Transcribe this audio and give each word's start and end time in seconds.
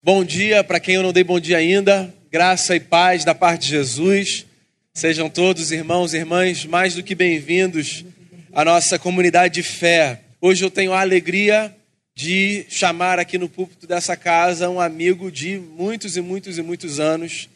Bom 0.00 0.24
dia 0.24 0.62
para 0.62 0.78
quem 0.78 0.94
eu 0.94 1.02
não 1.02 1.12
dei 1.12 1.24
bom 1.24 1.40
dia 1.40 1.56
ainda. 1.58 2.14
Graça 2.30 2.76
e 2.76 2.78
paz 2.78 3.24
da 3.24 3.34
parte 3.34 3.62
de 3.62 3.70
Jesus. 3.70 4.46
Sejam 4.94 5.28
todos 5.28 5.72
irmãos 5.72 6.14
e 6.14 6.18
irmãs 6.18 6.64
mais 6.64 6.94
do 6.94 7.02
que 7.02 7.16
bem-vindos 7.16 8.04
à 8.52 8.64
nossa 8.64 8.96
comunidade 8.96 9.54
de 9.54 9.62
fé. 9.64 10.20
Hoje 10.40 10.64
eu 10.64 10.70
tenho 10.70 10.92
a 10.92 11.00
alegria 11.00 11.74
de 12.14 12.64
chamar 12.68 13.18
aqui 13.18 13.38
no 13.38 13.48
púlpito 13.48 13.88
dessa 13.88 14.16
casa 14.16 14.70
um 14.70 14.80
amigo 14.80 15.32
de 15.32 15.58
muitos 15.58 16.16
e 16.16 16.20
muitos 16.20 16.58
e 16.58 16.62
muitos 16.62 17.00
anos, 17.00 17.48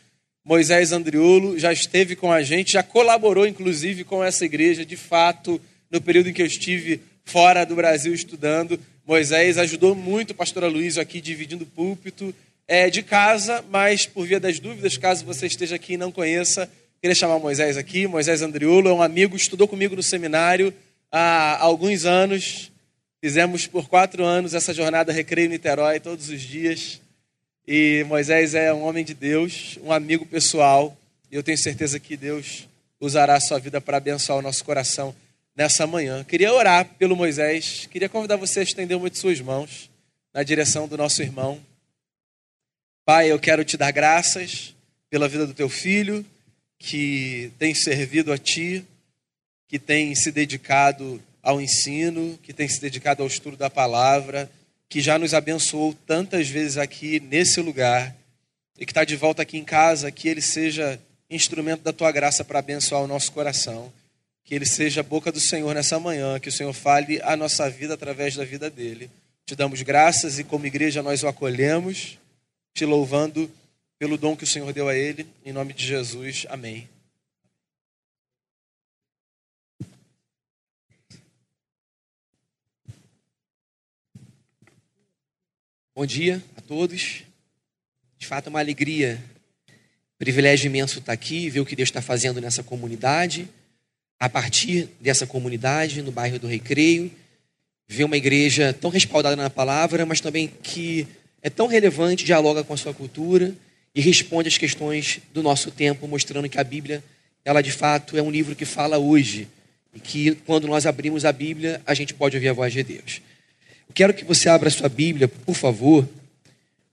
Moisés 0.45 0.91
Andriolo, 0.91 1.57
já 1.61 1.73
esteve 1.73 2.17
com 2.17 2.33
a 2.33 2.43
gente, 2.43 2.73
já 2.73 2.83
colaborou 2.83 3.47
inclusive 3.47 4.03
com 4.03 4.23
essa 4.23 4.45
igreja, 4.45 4.85
de 4.85 4.97
fato, 4.97 5.61
no 5.89 6.01
período 6.01 6.31
em 6.31 6.33
que 6.33 6.43
eu 6.43 6.47
estive 6.47 7.03
fora 7.25 7.65
do 7.65 7.77
Brasil 7.77 8.13
estudando. 8.13 8.81
Moisés 9.07 9.59
ajudou 9.59 9.95
muito 9.95 10.31
o 10.31 10.35
pastor 10.35 10.65
Aloysio 10.65 11.03
aqui 11.03 11.21
dividindo 11.21 11.65
o 11.65 11.67
púlpito 11.67 12.35
é, 12.69 12.89
de 12.89 13.03
casa, 13.03 13.65
mas 13.69 14.07
por 14.07 14.27
via 14.27 14.39
das 14.39 14.61
dúvidas, 14.61 14.97
caso 14.97 15.25
você 15.25 15.47
esteja 15.47 15.75
aqui 15.75 15.95
e 15.95 15.97
não 15.97 16.13
conheça, 16.13 16.71
queria 17.01 17.15
chamar 17.15 17.39
Moisés 17.39 17.77
aqui. 17.77 18.07
Moisés 18.07 18.43
Andriolo 18.43 18.89
é 18.89 18.93
um 18.93 19.03
amigo, 19.03 19.37
estudou 19.37 19.67
comigo 19.67 19.97
no 19.97 20.03
seminário 20.03 20.73
há 21.11 21.59
alguns 21.61 22.05
anos. 22.05 22.71
Fizemos 23.21 23.67
por 23.67 23.89
quatro 23.89 24.25
anos 24.25 24.55
essa 24.55 24.73
jornada 24.73 25.13
Recreio 25.13 25.49
Niterói 25.51 26.01
todos 26.01 26.29
os 26.29 26.41
dias. 26.41 27.01
E 27.67 28.05
Moisés 28.09 28.55
é 28.55 28.73
um 28.73 28.83
homem 28.85 29.05
de 29.05 29.15
Deus, 29.15 29.79
um 29.83 29.93
amigo 29.93 30.25
pessoal. 30.25 30.97
E 31.31 31.37
eu 31.37 31.43
tenho 31.43 31.59
certeza 31.59 31.99
que 31.99 32.17
Deus 32.17 32.69
usará 33.01 33.35
a 33.35 33.41
sua 33.41 33.59
vida 33.59 33.81
para 33.81 33.97
abençoar 33.97 34.39
o 34.39 34.43
nosso 34.43 34.65
coração 34.65 35.15
nessa 35.55 35.87
manhã. 35.87 36.25
Queria 36.25 36.53
orar 36.53 36.85
pelo 36.99 37.17
Moisés, 37.17 37.87
queria 37.91 38.09
convidar 38.09 38.37
você 38.37 38.61
a 38.61 38.63
estender 38.63 38.97
uma 38.97 39.11
de 39.11 39.19
suas 39.19 39.41
mãos 39.41 39.91
na 40.33 40.43
direção 40.43 40.89
do 40.89 40.97
nosso 40.97 41.23
irmão. 41.23 41.61
Pai, 43.05 43.31
eu 43.31 43.39
quero 43.39 43.65
te 43.65 43.77
dar 43.77 43.91
graças 43.91 44.75
pela 45.11 45.29
vida 45.29 45.47
do 45.47 45.55
teu 45.55 45.69
filho, 45.69 46.25
que 46.79 47.53
tem 47.59 47.75
servido 47.75 48.33
a 48.33 48.39
ti, 48.39 48.85
que 49.69 49.79
tem 49.79 50.15
se 50.15 50.31
dedicado 50.33 51.23
ao 51.43 51.61
ensino, 51.61 52.39
que 52.43 52.53
tem 52.53 52.69
se 52.69 52.81
dedicado 52.81 53.23
ao 53.23 53.27
estudo 53.27 53.57
da 53.57 53.69
palavra, 53.69 54.51
que 54.89 55.01
já 55.01 55.19
nos 55.19 55.35
abençoou 55.35 55.95
tantas 56.07 56.49
vezes 56.49 56.77
aqui 56.77 57.19
nesse 57.21 57.61
lugar 57.61 58.15
e 58.79 58.87
que 58.87 58.93
está 58.93 59.05
de 59.05 59.17
volta 59.17 59.43
aqui 59.43 59.59
em 59.59 59.65
casa, 59.65 60.11
que 60.11 60.29
ele 60.29 60.41
seja 60.43 61.01
instrumento 61.31 61.83
da 61.83 61.93
tua 61.93 62.13
graça 62.13 62.45
para 62.45 62.59
abençoar 62.59 63.03
o 63.03 63.07
nosso 63.07 63.33
coração. 63.33 63.93
Que 64.45 64.55
ele 64.55 64.67
seja 64.67 65.01
a 65.01 65.05
boca 65.05 65.31
do 65.31 65.41
Senhor 65.41 65.75
nessa 65.75 65.99
manhã, 66.01 66.39
que 66.41 66.49
o 66.49 66.53
Senhor 66.53 66.73
fale 66.73 67.21
a 67.23 67.37
nossa 67.37 67.71
vida 67.71 67.95
através 67.95 68.35
da 68.35 68.45
vida 68.45 68.69
dele. 68.69 69.11
Te 69.47 69.55
damos 69.55 69.83
graças 69.83 70.39
e, 70.39 70.45
como 70.45 70.67
igreja, 70.67 71.03
nós 71.03 71.23
o 71.23 71.29
acolhemos, 71.29 72.19
te 72.75 72.85
louvando 72.85 73.51
pelo 73.99 74.17
dom 74.17 74.37
que 74.37 74.45
o 74.45 74.47
Senhor 74.47 74.73
deu 74.73 74.89
a 74.89 74.95
ele. 74.95 75.27
Em 75.45 75.53
nome 75.53 75.73
de 75.73 75.87
Jesus, 75.87 76.47
amém. 76.49 76.89
Bom 85.95 86.07
dia 86.07 86.43
a 86.57 86.61
todos. 86.61 87.23
De 88.19 88.27
fato, 88.27 88.47
é 88.47 88.51
uma 88.51 88.61
alegria, 88.61 89.23
privilégio 90.19 90.67
imenso 90.67 90.99
estar 90.99 91.13
aqui, 91.13 91.51
ver 91.51 91.61
o 91.61 91.67
que 91.67 91.77
Deus 91.77 91.89
está 91.89 92.01
fazendo 92.01 92.41
nessa 92.41 92.63
comunidade 92.63 93.49
a 94.23 94.29
partir 94.29 94.89
dessa 95.01 95.27
comunidade, 95.27 96.01
no 96.01 96.13
bairro 96.13 96.39
do 96.39 96.47
Recreio, 96.47 97.11
ver 97.89 98.05
uma 98.05 98.17
igreja 98.17 98.73
tão 98.73 98.89
respaldada 98.89 99.35
na 99.35 99.51
palavra, 99.51 100.07
mas 100.07 100.21
também 100.21 100.49
que 100.63 101.09
é 101.43 101.51
tão 101.51 101.67
relevante, 101.67 102.25
dialoga 102.25 102.63
com 102.63 102.73
a 102.73 102.77
sua 102.77 102.95
cultura 102.95 103.53
e 103.93 104.01
responde 104.01 104.47
às 104.47 104.57
questões 104.57 105.19
do 105.35 105.43
nosso 105.43 105.73
tempo, 105.73 106.07
mostrando 106.07 106.49
que 106.49 106.57
a 106.57 106.63
Bíblia, 106.63 107.03
ela 107.45 107.61
de 107.61 107.73
fato 107.73 108.17
é 108.17 108.23
um 108.23 108.31
livro 108.31 108.55
que 108.55 108.65
fala 108.65 108.97
hoje 108.97 109.49
e 109.93 109.99
que 109.99 110.37
quando 110.47 110.69
nós 110.69 110.87
abrimos 110.87 111.25
a 111.25 111.33
Bíblia, 111.33 111.83
a 111.85 111.93
gente 111.93 112.15
pode 112.15 112.37
ouvir 112.37 112.51
a 112.51 112.53
voz 112.53 112.73
de 112.73 112.85
Deus. 112.85 113.21
Eu 113.89 113.93
quero 113.93 114.15
que 114.15 114.25
você 114.25 114.49
abra 114.49 114.69
a 114.69 114.71
sua 114.71 114.89
Bíblia, 114.89 115.27
por 115.27 115.57
favor, 115.57 116.09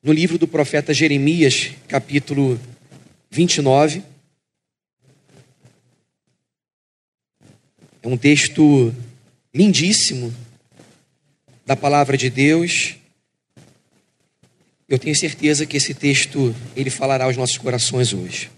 no 0.02 0.12
livro 0.12 0.40
do 0.40 0.48
profeta 0.48 0.96
Jeremias, 0.96 1.74
capítulo 1.88 2.60
29. 3.30 4.02
É 8.02 8.08
um 8.08 8.16
texto 8.16 8.94
lindíssimo 9.54 10.34
da 11.66 11.76
palavra 11.76 12.16
de 12.16 12.30
Deus. 12.30 12.96
Eu 14.88 14.98
tenho 14.98 15.16
certeza 15.16 15.66
que 15.66 15.76
esse 15.76 15.94
texto 15.94 16.56
ele 16.78 16.90
falará 16.90 17.26
aos 17.26 17.36
nossos 17.36 17.58
corações 17.58 18.14
hoje. 18.14 18.50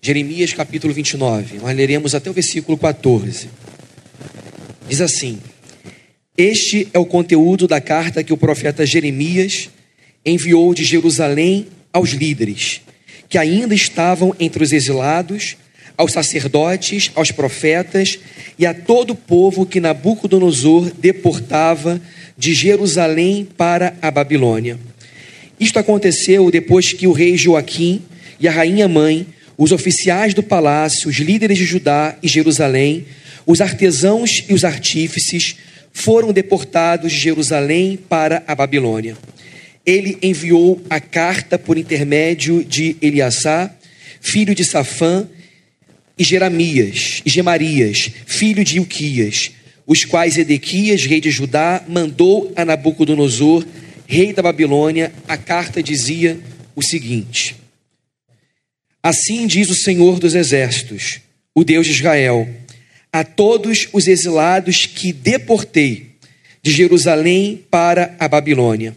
Jeremias 0.00 0.52
capítulo 0.52 0.94
29. 0.94 1.58
Nós 1.58 1.76
leremos 1.76 2.14
até 2.14 2.30
o 2.30 2.32
versículo 2.32 2.78
14. 2.78 3.50
Diz 4.88 5.00
assim: 5.00 5.40
Este 6.36 6.88
é 6.94 7.00
o 7.00 7.04
conteúdo 7.04 7.66
da 7.66 7.80
carta 7.80 8.22
que 8.22 8.32
o 8.32 8.38
profeta 8.38 8.86
Jeremias 8.86 9.70
enviou 10.24 10.72
de 10.72 10.84
Jerusalém 10.84 11.66
aos 11.92 12.10
líderes 12.10 12.80
que 13.30 13.38
ainda 13.38 13.74
estavam 13.74 14.34
entre 14.40 14.62
os 14.62 14.72
exilados, 14.72 15.56
aos 15.96 16.12
sacerdotes, 16.12 17.12
aos 17.14 17.30
profetas 17.30 18.18
e 18.58 18.66
a 18.66 18.74
todo 18.74 19.10
o 19.10 19.14
povo 19.14 19.64
que 19.64 19.80
Nabucodonosor 19.80 20.90
deportava 20.98 22.00
de 22.36 22.52
Jerusalém 22.52 23.46
para 23.56 23.94
a 24.02 24.10
Babilônia. 24.10 24.78
Isto 25.60 25.78
aconteceu 25.78 26.50
depois 26.50 26.92
que 26.92 27.06
o 27.06 27.12
rei 27.12 27.36
Joaquim 27.36 28.02
e 28.40 28.48
a 28.48 28.50
rainha 28.50 28.88
mãe, 28.88 29.26
os 29.56 29.70
oficiais 29.70 30.34
do 30.34 30.42
palácio, 30.42 31.08
os 31.08 31.16
líderes 31.16 31.58
de 31.58 31.64
Judá 31.64 32.16
e 32.22 32.26
Jerusalém, 32.26 33.06
os 33.46 33.60
artesãos 33.60 34.42
e 34.48 34.54
os 34.54 34.64
artífices 34.64 35.56
foram 35.92 36.32
deportados 36.32 37.12
de 37.12 37.18
Jerusalém 37.18 37.96
para 38.08 38.42
a 38.46 38.54
Babilônia 38.54 39.16
ele 39.84 40.18
enviou 40.22 40.80
a 40.88 41.00
carta 41.00 41.58
por 41.58 41.78
intermédio 41.78 42.64
de 42.64 42.96
Eliasá, 43.00 43.74
filho 44.20 44.54
de 44.54 44.64
Safã, 44.64 45.28
e 46.18 46.24
Jeremias, 46.24 47.22
e 47.24 47.30
Gemarias, 47.30 48.10
filho 48.26 48.62
de 48.62 48.76
Ilquias, 48.76 49.52
os 49.86 50.04
quais 50.04 50.36
Edequias, 50.36 51.06
rei 51.06 51.18
de 51.18 51.30
Judá, 51.30 51.82
mandou 51.88 52.52
a 52.54 52.62
Nabucodonosor, 52.62 53.64
rei 54.06 54.30
da 54.32 54.42
Babilônia, 54.42 55.12
a 55.26 55.38
carta 55.38 55.82
dizia 55.82 56.38
o 56.76 56.82
seguinte: 56.82 57.56
Assim 59.02 59.46
diz 59.46 59.70
o 59.70 59.74
Senhor 59.74 60.20
dos 60.20 60.34
exércitos, 60.34 61.20
o 61.54 61.64
Deus 61.64 61.86
de 61.86 61.92
Israel, 61.92 62.46
a 63.10 63.24
todos 63.24 63.88
os 63.90 64.06
exilados 64.06 64.84
que 64.84 65.14
deportei 65.14 66.10
de 66.62 66.70
Jerusalém 66.70 67.64
para 67.70 68.14
a 68.18 68.28
Babilônia 68.28 68.94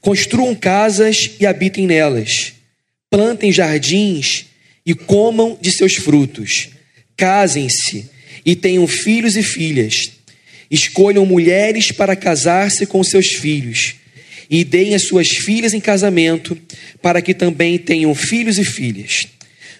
Construam 0.00 0.54
casas 0.54 1.30
e 1.40 1.46
habitem 1.46 1.86
nelas. 1.86 2.52
Plantem 3.10 3.52
jardins 3.52 4.46
e 4.86 4.94
comam 4.94 5.58
de 5.60 5.72
seus 5.72 5.94
frutos. 5.94 6.68
Casem-se 7.16 8.08
e 8.44 8.54
tenham 8.54 8.86
filhos 8.86 9.36
e 9.36 9.42
filhas. 9.42 10.12
Escolham 10.70 11.26
mulheres 11.26 11.90
para 11.90 12.14
casar-se 12.14 12.86
com 12.86 13.02
seus 13.02 13.28
filhos. 13.28 13.96
E 14.50 14.64
deem 14.64 14.94
as 14.94 15.02
suas 15.02 15.28
filhas 15.28 15.74
em 15.74 15.80
casamento, 15.80 16.56
para 17.02 17.20
que 17.20 17.34
também 17.34 17.78
tenham 17.78 18.14
filhos 18.14 18.58
e 18.58 18.64
filhas. 18.64 19.26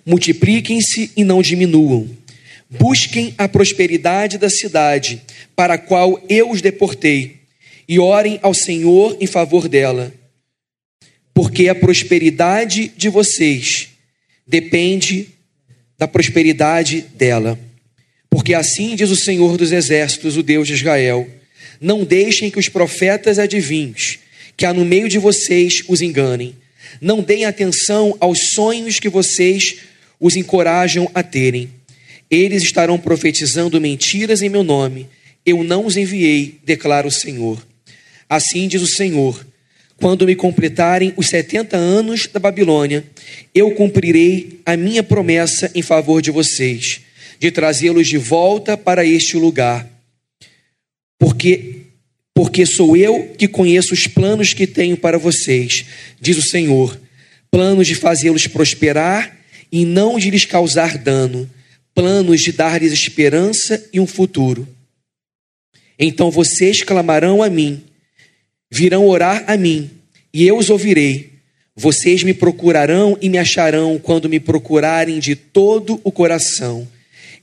Multipliquem-se 0.04 1.10
e 1.16 1.24
não 1.24 1.40
diminuam. 1.40 2.08
Busquem 2.68 3.34
a 3.38 3.48
prosperidade 3.48 4.36
da 4.36 4.50
cidade, 4.50 5.22
para 5.56 5.74
a 5.74 5.78
qual 5.78 6.22
eu 6.28 6.50
os 6.50 6.60
deportei 6.60 7.37
e 7.88 7.98
orem 7.98 8.38
ao 8.42 8.52
Senhor 8.52 9.16
em 9.18 9.26
favor 9.26 9.68
dela, 9.68 10.12
porque 11.32 11.68
a 11.68 11.74
prosperidade 11.74 12.92
de 12.96 13.08
vocês 13.08 13.88
depende 14.46 15.28
da 15.96 16.06
prosperidade 16.06 17.00
dela. 17.14 17.58
Porque 18.30 18.54
assim 18.54 18.94
diz 18.94 19.10
o 19.10 19.16
Senhor 19.16 19.56
dos 19.56 19.72
Exércitos, 19.72 20.36
o 20.36 20.42
Deus 20.42 20.66
de 20.66 20.74
Israel: 20.74 21.26
Não 21.80 22.04
deixem 22.04 22.50
que 22.50 22.58
os 22.58 22.68
profetas 22.68 23.38
adivinhos, 23.38 24.18
que 24.56 24.66
há 24.66 24.74
no 24.74 24.84
meio 24.84 25.08
de 25.08 25.18
vocês, 25.18 25.82
os 25.88 26.02
enganem. 26.02 26.54
Não 27.00 27.22
deem 27.22 27.44
atenção 27.44 28.16
aos 28.20 28.50
sonhos 28.50 28.98
que 28.98 29.08
vocês 29.08 29.76
os 30.20 30.36
encorajam 30.36 31.10
a 31.14 31.22
terem. 31.22 31.70
Eles 32.30 32.62
estarão 32.62 32.98
profetizando 32.98 33.80
mentiras 33.80 34.42
em 34.42 34.48
meu 34.48 34.62
nome. 34.62 35.08
Eu 35.44 35.62
não 35.62 35.86
os 35.86 35.96
enviei, 35.96 36.58
declara 36.64 37.06
o 37.06 37.10
Senhor. 37.10 37.67
Assim 38.28 38.68
diz 38.68 38.82
o 38.82 38.86
Senhor: 38.86 39.46
quando 39.96 40.26
me 40.26 40.36
completarem 40.36 41.12
os 41.16 41.26
70 41.28 41.76
anos 41.76 42.26
da 42.26 42.38
Babilônia, 42.38 43.04
eu 43.54 43.72
cumprirei 43.72 44.60
a 44.64 44.76
minha 44.76 45.02
promessa 45.02 45.70
em 45.74 45.82
favor 45.82 46.22
de 46.22 46.30
vocês, 46.30 47.00
de 47.38 47.50
trazê-los 47.50 48.06
de 48.06 48.18
volta 48.18 48.76
para 48.76 49.04
este 49.04 49.36
lugar. 49.36 49.88
Porque 51.18 51.74
porque 52.38 52.64
sou 52.64 52.96
eu 52.96 53.34
que 53.36 53.48
conheço 53.48 53.92
os 53.92 54.06
planos 54.06 54.54
que 54.54 54.64
tenho 54.64 54.96
para 54.96 55.18
vocês, 55.18 55.84
diz 56.20 56.38
o 56.38 56.48
Senhor: 56.48 56.96
planos 57.50 57.88
de 57.88 57.96
fazê-los 57.96 58.46
prosperar 58.46 59.36
e 59.72 59.84
não 59.84 60.16
de 60.20 60.30
lhes 60.30 60.44
causar 60.44 60.96
dano, 60.96 61.50
planos 61.92 62.40
de 62.40 62.52
dar-lhes 62.52 62.92
esperança 62.92 63.84
e 63.92 63.98
um 63.98 64.06
futuro. 64.06 64.68
Então 65.98 66.30
vocês 66.30 66.84
clamarão 66.84 67.42
a 67.42 67.50
mim, 67.50 67.82
virão 68.70 69.06
orar 69.06 69.44
a 69.46 69.56
mim, 69.56 69.90
e 70.32 70.46
eu 70.46 70.56
os 70.58 70.70
ouvirei. 70.70 71.30
Vocês 71.74 72.22
me 72.22 72.34
procurarão 72.34 73.16
e 73.20 73.28
me 73.28 73.38
acharão 73.38 73.98
quando 73.98 74.28
me 74.28 74.40
procurarem 74.40 75.18
de 75.20 75.36
todo 75.36 76.00
o 76.02 76.10
coração. 76.10 76.86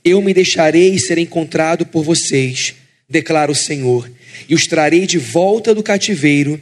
Eu 0.04 0.20
me 0.20 0.34
deixarei 0.34 0.98
ser 0.98 1.18
encontrado 1.18 1.86
por 1.86 2.04
vocês, 2.04 2.74
declara 3.08 3.50
o 3.50 3.54
Senhor, 3.54 4.10
e 4.48 4.54
os 4.54 4.66
trarei 4.66 5.06
de 5.06 5.18
volta 5.18 5.74
do 5.74 5.82
cativeiro. 5.82 6.60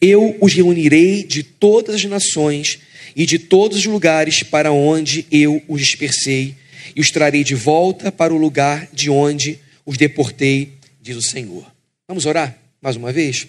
Eu 0.00 0.36
os 0.40 0.52
reunirei 0.52 1.24
de 1.24 1.42
todas 1.42 1.96
as 1.96 2.04
nações 2.04 2.78
e 3.14 3.26
de 3.26 3.38
todos 3.38 3.78
os 3.78 3.86
lugares 3.86 4.42
para 4.42 4.72
onde 4.72 5.26
eu 5.30 5.62
os 5.66 5.80
dispersei, 5.80 6.54
e 6.94 7.00
os 7.00 7.10
trarei 7.10 7.42
de 7.42 7.54
volta 7.54 8.12
para 8.12 8.32
o 8.32 8.38
lugar 8.38 8.88
de 8.92 9.10
onde 9.10 9.58
os 9.84 9.96
deportei, 9.96 10.72
diz 11.02 11.16
o 11.16 11.22
Senhor. 11.22 11.66
Vamos 12.06 12.24
orar 12.24 12.56
mais 12.80 12.96
uma 12.96 13.12
vez? 13.12 13.48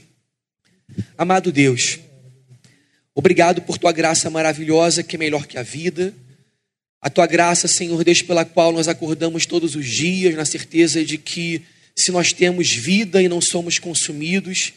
Amado 1.18 1.51
Deus, 1.51 2.00
obrigado 3.13 3.62
por 3.62 3.78
tua 3.78 3.92
graça 3.92 4.30
maravilhosa, 4.30 5.04
que 5.04 5.16
é 5.16 5.19
melhor 5.19 5.45
que 5.45 5.57
a 5.57 5.63
vida. 5.63 6.13
A 7.01 7.10
tua 7.10 7.28
graça, 7.28 7.68
Senhor 7.68 8.04
Deus, 8.04 8.22
pela 8.22 8.45
qual 8.45 8.72
nós 8.72 8.88
acordamos 8.88 9.45
todos 9.45 9.75
os 9.75 9.86
dias, 9.86 10.34
na 10.36 10.45
certeza 10.45 11.04
de 11.04 11.18
que 11.18 11.62
se 11.95 12.12
nós 12.12 12.31
temos 12.31 12.72
vida 12.72 13.22
e 13.22 13.28
não 13.28 13.42
somos 13.42 13.80
consumidos, 13.80 14.74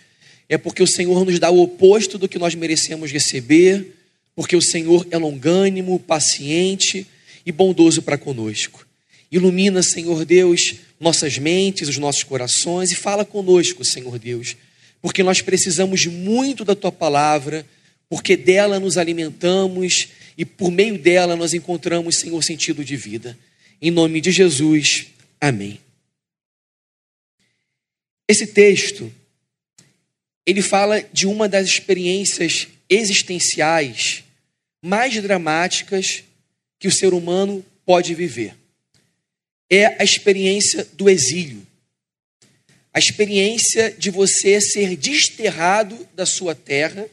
é 0.49 0.59
porque 0.59 0.83
o 0.83 0.87
Senhor 0.87 1.25
nos 1.25 1.39
dá 1.39 1.51
o 1.51 1.63
oposto 1.63 2.19
do 2.19 2.29
que 2.29 2.39
nós 2.39 2.55
merecemos 2.55 3.13
receber, 3.13 3.95
porque 4.35 4.57
o 4.57 4.63
Senhor 4.63 5.07
é 5.11 5.17
longânimo, 5.17 6.01
paciente 6.01 7.07
e 7.47 7.53
bondoso 7.53 8.03
para 8.03 8.19
conosco. 8.19 8.87
Ilumina, 9.31 9.81
Senhor 9.81 10.25
Deus, 10.25 10.75
nossas 10.99 11.39
mentes, 11.39 11.89
os 11.89 11.99
nossos 11.99 12.25
corações 12.25 12.91
e 12.91 12.97
fala 12.97 13.25
conosco, 13.25 13.85
Senhor 13.85 14.19
Deus 14.19 14.57
porque 15.01 15.23
nós 15.23 15.41
precisamos 15.41 16.07
muito 16.07 16.65
da 16.65 16.75
tua 16.75 16.93
palavra, 16.93 17.67
porque 18.09 18.37
dela 18.37 18.79
nos 18.79 18.99
alimentamos 18.99 20.09
e 20.37 20.45
por 20.45 20.71
meio 20.71 20.99
dela 20.99 21.37
nós 21.37 21.55
encontramos, 21.55 22.17
Senhor, 22.17 22.43
sentido 22.43 22.85
de 22.85 22.97
vida. 22.97 23.39
Em 23.81 23.91
nome 23.91 24.21
de 24.21 24.31
Jesus, 24.31 25.07
amém. 25.41 25.81
Esse 28.29 28.47
texto, 28.47 29.13
ele 30.45 30.63
fala 30.63 31.01
de 31.13 31.27
uma 31.27 31.49
das 31.49 31.67
experiências 31.67 32.69
existenciais 32.89 34.23
mais 34.83 35.21
dramáticas 35.23 36.25
que 36.79 36.89
o 36.89 36.93
ser 36.93 37.13
humano 37.13 37.65
pode 37.85 38.15
viver. 38.15 38.55
É 39.69 40.01
a 40.01 40.05
experiência 40.05 40.87
do 40.95 41.09
exílio 41.09 41.67
a 42.93 42.99
experiência 42.99 43.91
de 43.93 44.11
você 44.11 44.61
ser 44.61 44.97
desterrado 44.97 46.09
da 46.15 46.27
sua 46.27 46.55
terra 46.55 47.07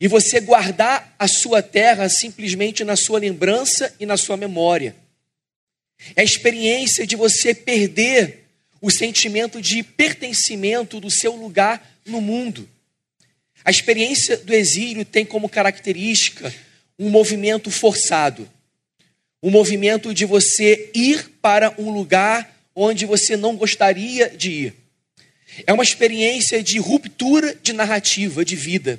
e 0.00 0.08
você 0.08 0.40
guardar 0.40 1.14
a 1.18 1.28
sua 1.28 1.62
terra 1.62 2.08
simplesmente 2.08 2.82
na 2.84 2.96
sua 2.96 3.18
lembrança 3.18 3.94
e 4.00 4.06
na 4.06 4.16
sua 4.16 4.36
memória. 4.36 4.96
É 6.16 6.22
a 6.22 6.24
experiência 6.24 7.06
de 7.06 7.14
você 7.14 7.54
perder 7.54 8.44
o 8.80 8.90
sentimento 8.90 9.60
de 9.60 9.82
pertencimento 9.82 10.98
do 10.98 11.10
seu 11.10 11.36
lugar 11.36 11.98
no 12.06 12.20
mundo. 12.20 12.68
A 13.64 13.70
experiência 13.70 14.38
do 14.38 14.54
exílio 14.54 15.04
tem 15.04 15.24
como 15.24 15.48
característica 15.48 16.52
um 16.98 17.10
movimento 17.10 17.70
forçado, 17.70 18.50
um 19.42 19.50
movimento 19.50 20.14
de 20.14 20.24
você 20.24 20.90
ir 20.94 21.28
para 21.42 21.74
um 21.78 21.90
lugar 21.90 22.59
onde 22.82 23.04
você 23.04 23.36
não 23.36 23.56
gostaria 23.56 24.30
de 24.30 24.50
ir. 24.50 24.74
É 25.66 25.72
uma 25.72 25.82
experiência 25.82 26.62
de 26.62 26.78
ruptura 26.78 27.54
de 27.62 27.74
narrativa, 27.74 28.42
de 28.42 28.56
vida. 28.56 28.98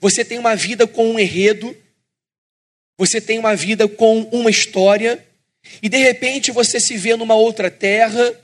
Você 0.00 0.24
tem 0.24 0.36
uma 0.36 0.56
vida 0.56 0.84
com 0.84 1.12
um 1.12 1.18
enredo, 1.18 1.76
você 2.98 3.20
tem 3.20 3.38
uma 3.38 3.54
vida 3.54 3.86
com 3.86 4.22
uma 4.32 4.50
história, 4.50 5.24
e 5.80 5.88
de 5.88 5.96
repente 5.98 6.50
você 6.50 6.80
se 6.80 6.96
vê 6.96 7.14
numa 7.14 7.36
outra 7.36 7.70
terra, 7.70 8.34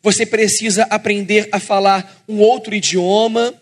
você 0.00 0.24
precisa 0.24 0.84
aprender 0.84 1.48
a 1.50 1.58
falar 1.58 2.22
um 2.28 2.38
outro 2.38 2.72
idioma, 2.72 3.52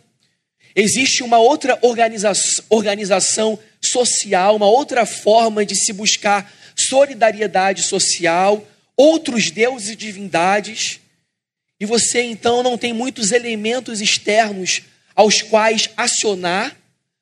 existe 0.76 1.22
uma 1.22 1.38
outra 1.38 1.78
organização, 1.80 2.64
organização 2.68 3.58
social, 3.80 4.56
uma 4.56 4.68
outra 4.68 5.06
forma 5.06 5.64
de 5.64 5.74
se 5.74 5.94
buscar 5.94 6.52
solidariedade 6.76 7.84
social, 7.84 8.62
outros 8.98 9.52
deuses 9.52 9.90
e 9.90 9.96
divindades, 9.96 10.98
e 11.78 11.86
você 11.86 12.20
então 12.22 12.64
não 12.64 12.76
tem 12.76 12.92
muitos 12.92 13.30
elementos 13.30 14.00
externos 14.00 14.82
aos 15.14 15.40
quais 15.40 15.88
acionar 15.96 16.76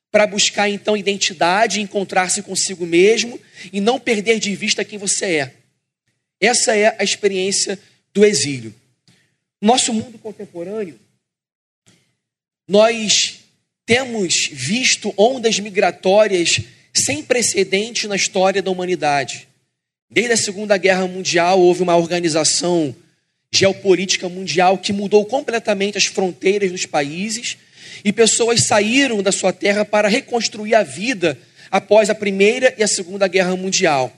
para 0.09 0.25
buscar 0.25 0.67
então 0.67 0.97
identidade, 0.97 1.79
encontrar-se 1.79 2.41
consigo 2.41 2.87
mesmo 2.87 3.39
e 3.71 3.79
não 3.79 3.99
perder 3.99 4.39
de 4.39 4.55
vista 4.55 4.83
quem 4.83 4.97
você 4.97 5.25
é. 5.37 5.53
Essa 6.41 6.75
é 6.75 6.95
a 6.99 7.03
experiência 7.03 7.79
do 8.11 8.25
exílio. 8.25 8.73
Nosso 9.61 9.93
mundo 9.93 10.17
contemporâneo, 10.17 10.99
nós 12.67 13.41
temos 13.85 14.49
visto 14.51 15.13
ondas 15.17 15.59
migratórias 15.59 16.59
sem 16.93 17.23
precedente 17.23 18.07
na 18.07 18.15
história 18.15 18.61
da 18.61 18.71
humanidade. 18.71 19.46
Desde 20.09 20.33
a 20.33 20.37
Segunda 20.37 20.77
Guerra 20.77 21.05
Mundial 21.05 21.59
houve 21.59 21.83
uma 21.83 21.97
organização 21.97 22.95
geopolítica 23.51 24.29
mundial 24.29 24.77
que 24.77 24.93
mudou 24.93 25.25
completamente 25.25 25.97
as 25.97 26.05
fronteiras 26.05 26.71
dos 26.71 26.85
países 26.85 27.57
e 28.05 28.13
pessoas 28.13 28.65
saíram 28.65 29.21
da 29.21 29.33
sua 29.33 29.51
terra 29.51 29.83
para 29.83 30.07
reconstruir 30.07 30.75
a 30.75 30.83
vida 30.83 31.37
após 31.69 32.09
a 32.09 32.15
Primeira 32.15 32.73
e 32.77 32.83
a 32.83 32.87
Segunda 32.87 33.27
Guerra 33.27 33.55
Mundial. 33.57 34.15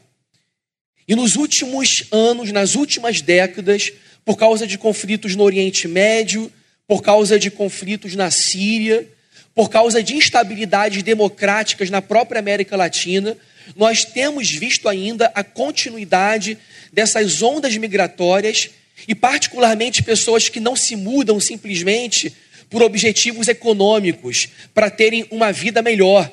E 1.08 1.16
nos 1.16 1.36
últimos 1.36 2.04
anos, 2.12 2.52
nas 2.52 2.76
últimas 2.76 3.20
décadas, 3.20 3.92
por 4.24 4.38
causa 4.38 4.68
de 4.68 4.78
conflitos 4.78 5.36
no 5.36 5.44
Oriente 5.44 5.88
Médio, 5.88 6.52
por 6.88 7.02
causa 7.02 7.40
de 7.40 7.50
conflitos 7.50 8.16
na 8.16 8.30
Síria, 8.30 9.08
por 9.56 9.72
causa 9.72 10.04
de 10.04 10.16
instabilidades 10.16 11.02
democráticas 11.02 11.90
na 11.90 12.00
própria 12.00 12.38
América 12.38 12.76
Latina, 12.76 13.36
nós 13.76 14.06
temos 14.06 14.50
visto 14.50 14.88
ainda 14.88 15.32
a 15.36 15.44
continuidade 15.44 16.58
dessas 16.92 17.42
ondas 17.42 17.76
migratórias 17.78 18.70
e, 19.08 19.16
particularmente, 19.16 20.04
pessoas 20.04 20.50
que 20.50 20.60
não 20.60 20.76
se 20.76 20.96
mudam 20.96 21.40
simplesmente 21.40 22.34
por 22.70 22.84
objetivos 22.84 23.48
econômicos, 23.48 24.48
para 24.74 24.90
terem 24.90 25.26
uma 25.32 25.52
vida 25.52 25.82
melhor, 25.82 26.32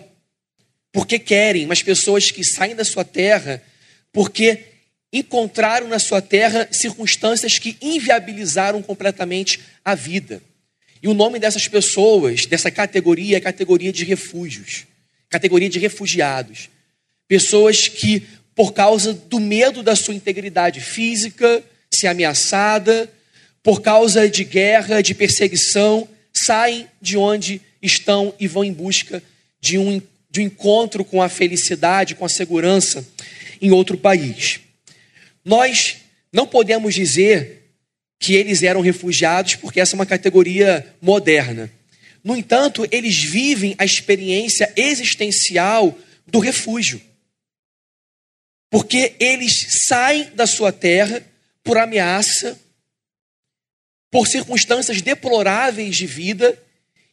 porque 0.92 1.18
querem, 1.18 1.66
mas 1.66 1.82
pessoas 1.82 2.30
que 2.30 2.44
saem 2.44 2.74
da 2.74 2.84
sua 2.84 3.04
terra 3.04 3.62
porque 4.12 4.60
encontraram 5.12 5.88
na 5.88 5.98
sua 5.98 6.20
terra 6.20 6.68
circunstâncias 6.70 7.58
que 7.58 7.76
inviabilizaram 7.80 8.82
completamente 8.82 9.60
a 9.84 9.94
vida. 9.94 10.42
E 11.02 11.08
o 11.08 11.14
nome 11.14 11.38
dessas 11.38 11.68
pessoas, 11.68 12.46
dessa 12.46 12.70
categoria, 12.70 13.36
é 13.36 13.40
categoria 13.40 13.92
de 13.92 14.04
refúgios, 14.04 14.86
categoria 15.28 15.68
de 15.68 15.78
refugiados. 15.78 16.68
Pessoas 17.28 17.88
que, 17.88 18.22
por 18.54 18.72
causa 18.72 19.12
do 19.12 19.40
medo 19.40 19.82
da 19.82 19.96
sua 19.96 20.14
integridade 20.14 20.80
física, 20.80 21.62
se 21.92 22.06
ameaçada, 22.06 23.10
por 23.62 23.82
causa 23.82 24.28
de 24.28 24.44
guerra, 24.44 25.00
de 25.00 25.14
perseguição, 25.14 26.08
saem 26.32 26.86
de 27.00 27.16
onde 27.16 27.60
estão 27.82 28.32
e 28.38 28.46
vão 28.46 28.64
em 28.64 28.72
busca 28.72 29.22
de 29.60 29.76
um, 29.76 30.00
de 30.30 30.40
um 30.40 30.44
encontro 30.44 31.04
com 31.04 31.20
a 31.20 31.28
felicidade, 31.28 32.14
com 32.14 32.24
a 32.24 32.28
segurança 32.28 33.06
em 33.60 33.72
outro 33.72 33.98
país. 33.98 34.60
Nós 35.44 35.96
não 36.32 36.46
podemos 36.46 36.94
dizer 36.94 37.64
que 38.20 38.34
eles 38.34 38.62
eram 38.62 38.80
refugiados, 38.80 39.56
porque 39.56 39.80
essa 39.80 39.94
é 39.94 39.98
uma 39.98 40.06
categoria 40.06 40.86
moderna. 41.00 41.70
No 42.22 42.36
entanto, 42.36 42.86
eles 42.90 43.16
vivem 43.16 43.74
a 43.78 43.84
experiência 43.84 44.72
existencial 44.76 45.96
do 46.26 46.38
refúgio 46.38 47.00
porque 48.70 49.14
eles 49.18 49.84
saem 49.86 50.30
da 50.34 50.46
sua 50.46 50.72
terra 50.72 51.22
por 51.62 51.78
ameaça, 51.78 52.58
por 54.10 54.26
circunstâncias 54.26 55.02
deploráveis 55.02 55.96
de 55.96 56.06
vida 56.06 56.60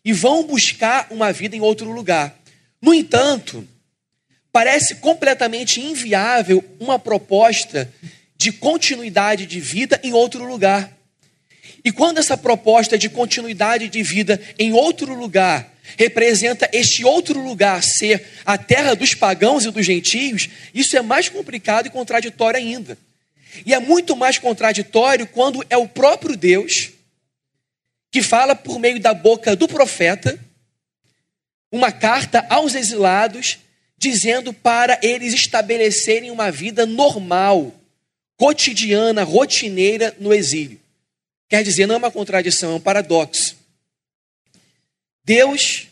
e 0.05 0.13
vão 0.13 0.43
buscar 0.43 1.07
uma 1.09 1.31
vida 1.31 1.55
em 1.55 1.61
outro 1.61 1.91
lugar. 1.91 2.37
No 2.81 2.93
entanto, 2.93 3.67
parece 4.51 4.95
completamente 4.95 5.81
inviável 5.81 6.63
uma 6.79 6.99
proposta 6.99 7.91
de 8.37 8.51
continuidade 8.51 9.45
de 9.45 9.59
vida 9.59 9.99
em 10.03 10.13
outro 10.13 10.45
lugar. 10.45 10.91
E 11.83 11.91
quando 11.91 12.19
essa 12.19 12.37
proposta 12.37 12.97
de 12.97 13.09
continuidade 13.09 13.89
de 13.89 14.03
vida 14.03 14.39
em 14.59 14.73
outro 14.73 15.13
lugar 15.13 15.72
representa 15.97 16.69
este 16.73 17.03
outro 17.03 17.39
lugar 17.41 17.83
ser 17.83 18.25
a 18.45 18.57
terra 18.57 18.95
dos 18.95 19.13
pagãos 19.13 19.65
e 19.65 19.71
dos 19.71 19.85
gentios, 19.85 20.49
isso 20.73 20.97
é 20.97 21.01
mais 21.01 21.29
complicado 21.29 21.87
e 21.87 21.91
contraditório 21.91 22.57
ainda. 22.57 22.97
E 23.65 23.73
é 23.73 23.79
muito 23.79 24.15
mais 24.15 24.37
contraditório 24.37 25.27
quando 25.27 25.63
é 25.69 25.77
o 25.77 25.87
próprio 25.87 26.35
Deus 26.35 26.91
que 28.11 28.21
fala 28.21 28.55
por 28.55 28.79
meio 28.79 28.99
da 28.99 29.13
boca 29.13 29.55
do 29.55 29.67
profeta 29.67 30.39
uma 31.71 31.91
carta 31.91 32.45
aos 32.49 32.75
exilados 32.75 33.57
dizendo 33.97 34.53
para 34.53 34.99
eles 35.01 35.33
estabelecerem 35.33 36.29
uma 36.29 36.51
vida 36.51 36.85
normal, 36.85 37.73
cotidiana, 38.35 39.23
rotineira 39.23 40.15
no 40.19 40.33
exílio. 40.33 40.79
Quer 41.49 41.63
dizer, 41.63 41.87
não 41.87 41.95
é 41.95 41.97
uma 41.97 42.11
contradição, 42.11 42.73
é 42.73 42.75
um 42.75 42.79
paradoxo. 42.79 43.52
Deus 45.25 45.87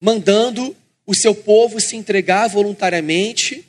mandando 0.00 0.76
o 1.06 1.14
seu 1.14 1.34
povo 1.34 1.80
se 1.80 1.96
entregar 1.96 2.48
voluntariamente 2.48 3.64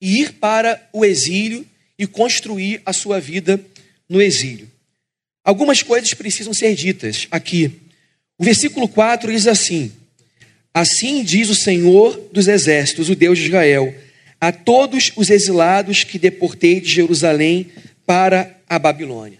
e 0.00 0.20
ir 0.20 0.34
para 0.34 0.88
o 0.92 1.04
exílio 1.04 1.66
e 1.98 2.06
construir 2.06 2.80
a 2.86 2.92
sua 2.92 3.20
vida 3.20 3.60
no 4.08 4.22
exílio. 4.22 4.70
Algumas 5.44 5.82
coisas 5.82 6.14
precisam 6.14 6.54
ser 6.54 6.74
ditas 6.74 7.26
aqui. 7.30 7.80
O 8.38 8.44
versículo 8.44 8.88
4 8.88 9.30
diz 9.32 9.46
assim: 9.46 9.92
Assim 10.72 11.24
diz 11.24 11.48
o 11.50 11.54
Senhor 11.54 12.28
dos 12.32 12.46
exércitos, 12.46 13.08
o 13.08 13.16
Deus 13.16 13.38
de 13.38 13.46
Israel, 13.46 13.94
a 14.40 14.52
todos 14.52 15.10
os 15.16 15.30
exilados 15.30 16.04
que 16.04 16.18
deportei 16.18 16.80
de 16.80 16.88
Jerusalém 16.88 17.70
para 18.06 18.56
a 18.68 18.78
Babilônia. 18.78 19.38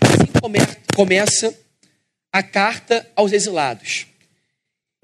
Assim 0.00 0.26
come 0.40 0.58
começa 0.94 1.54
a 2.32 2.42
carta 2.42 3.08
aos 3.14 3.32
exilados. 3.32 4.09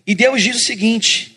E 0.07 0.15
Deus 0.15 0.43
diz 0.43 0.57
o 0.57 0.65
seguinte: 0.65 1.37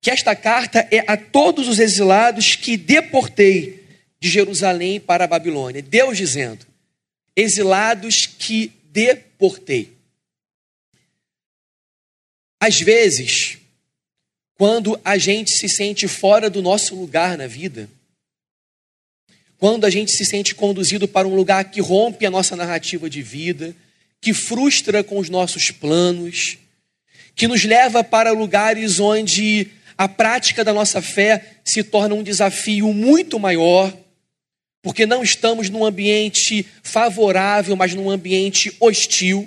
que 0.00 0.10
esta 0.10 0.34
carta 0.34 0.86
é 0.90 1.04
a 1.06 1.16
todos 1.16 1.68
os 1.68 1.78
exilados 1.78 2.54
que 2.56 2.76
deportei 2.76 3.84
de 4.18 4.28
Jerusalém 4.28 4.98
para 5.00 5.24
a 5.24 5.28
Babilônia. 5.28 5.82
Deus 5.82 6.16
dizendo: 6.16 6.66
exilados 7.34 8.26
que 8.26 8.72
deportei. 8.84 9.92
Às 12.58 12.80
vezes, 12.80 13.58
quando 14.54 14.98
a 15.04 15.18
gente 15.18 15.50
se 15.50 15.68
sente 15.68 16.08
fora 16.08 16.48
do 16.48 16.62
nosso 16.62 16.94
lugar 16.94 17.36
na 17.36 17.46
vida, 17.46 17.88
quando 19.58 19.84
a 19.84 19.90
gente 19.90 20.12
se 20.12 20.24
sente 20.24 20.54
conduzido 20.54 21.06
para 21.06 21.28
um 21.28 21.34
lugar 21.34 21.70
que 21.70 21.80
rompe 21.80 22.24
a 22.24 22.30
nossa 22.30 22.56
narrativa 22.56 23.10
de 23.10 23.22
vida, 23.22 23.74
que 24.20 24.32
frustra 24.32 25.04
com 25.04 25.18
os 25.18 25.28
nossos 25.28 25.70
planos, 25.70 26.58
que 27.36 27.46
nos 27.46 27.62
leva 27.64 28.02
para 28.02 28.32
lugares 28.32 28.98
onde 28.98 29.68
a 29.96 30.08
prática 30.08 30.64
da 30.64 30.72
nossa 30.72 31.02
fé 31.02 31.58
se 31.62 31.84
torna 31.84 32.14
um 32.14 32.22
desafio 32.22 32.92
muito 32.94 33.38
maior, 33.38 33.94
porque 34.82 35.04
não 35.04 35.22
estamos 35.22 35.68
num 35.68 35.84
ambiente 35.84 36.66
favorável, 36.82 37.76
mas 37.76 37.94
num 37.94 38.10
ambiente 38.10 38.74
hostil. 38.80 39.46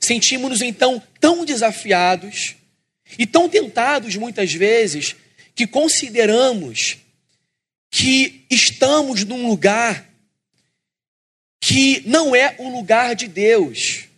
Sentimos-nos 0.00 0.62
então 0.62 1.02
tão 1.18 1.44
desafiados 1.44 2.54
e 3.18 3.26
tão 3.26 3.48
tentados 3.48 4.14
muitas 4.14 4.52
vezes 4.52 5.16
que 5.54 5.66
consideramos 5.66 6.98
que 7.90 8.46
estamos 8.48 9.24
num 9.24 9.48
lugar 9.48 10.08
que 11.60 12.04
não 12.06 12.36
é 12.36 12.54
o 12.58 12.68
lugar 12.68 13.16
de 13.16 13.26
Deus 13.26 14.09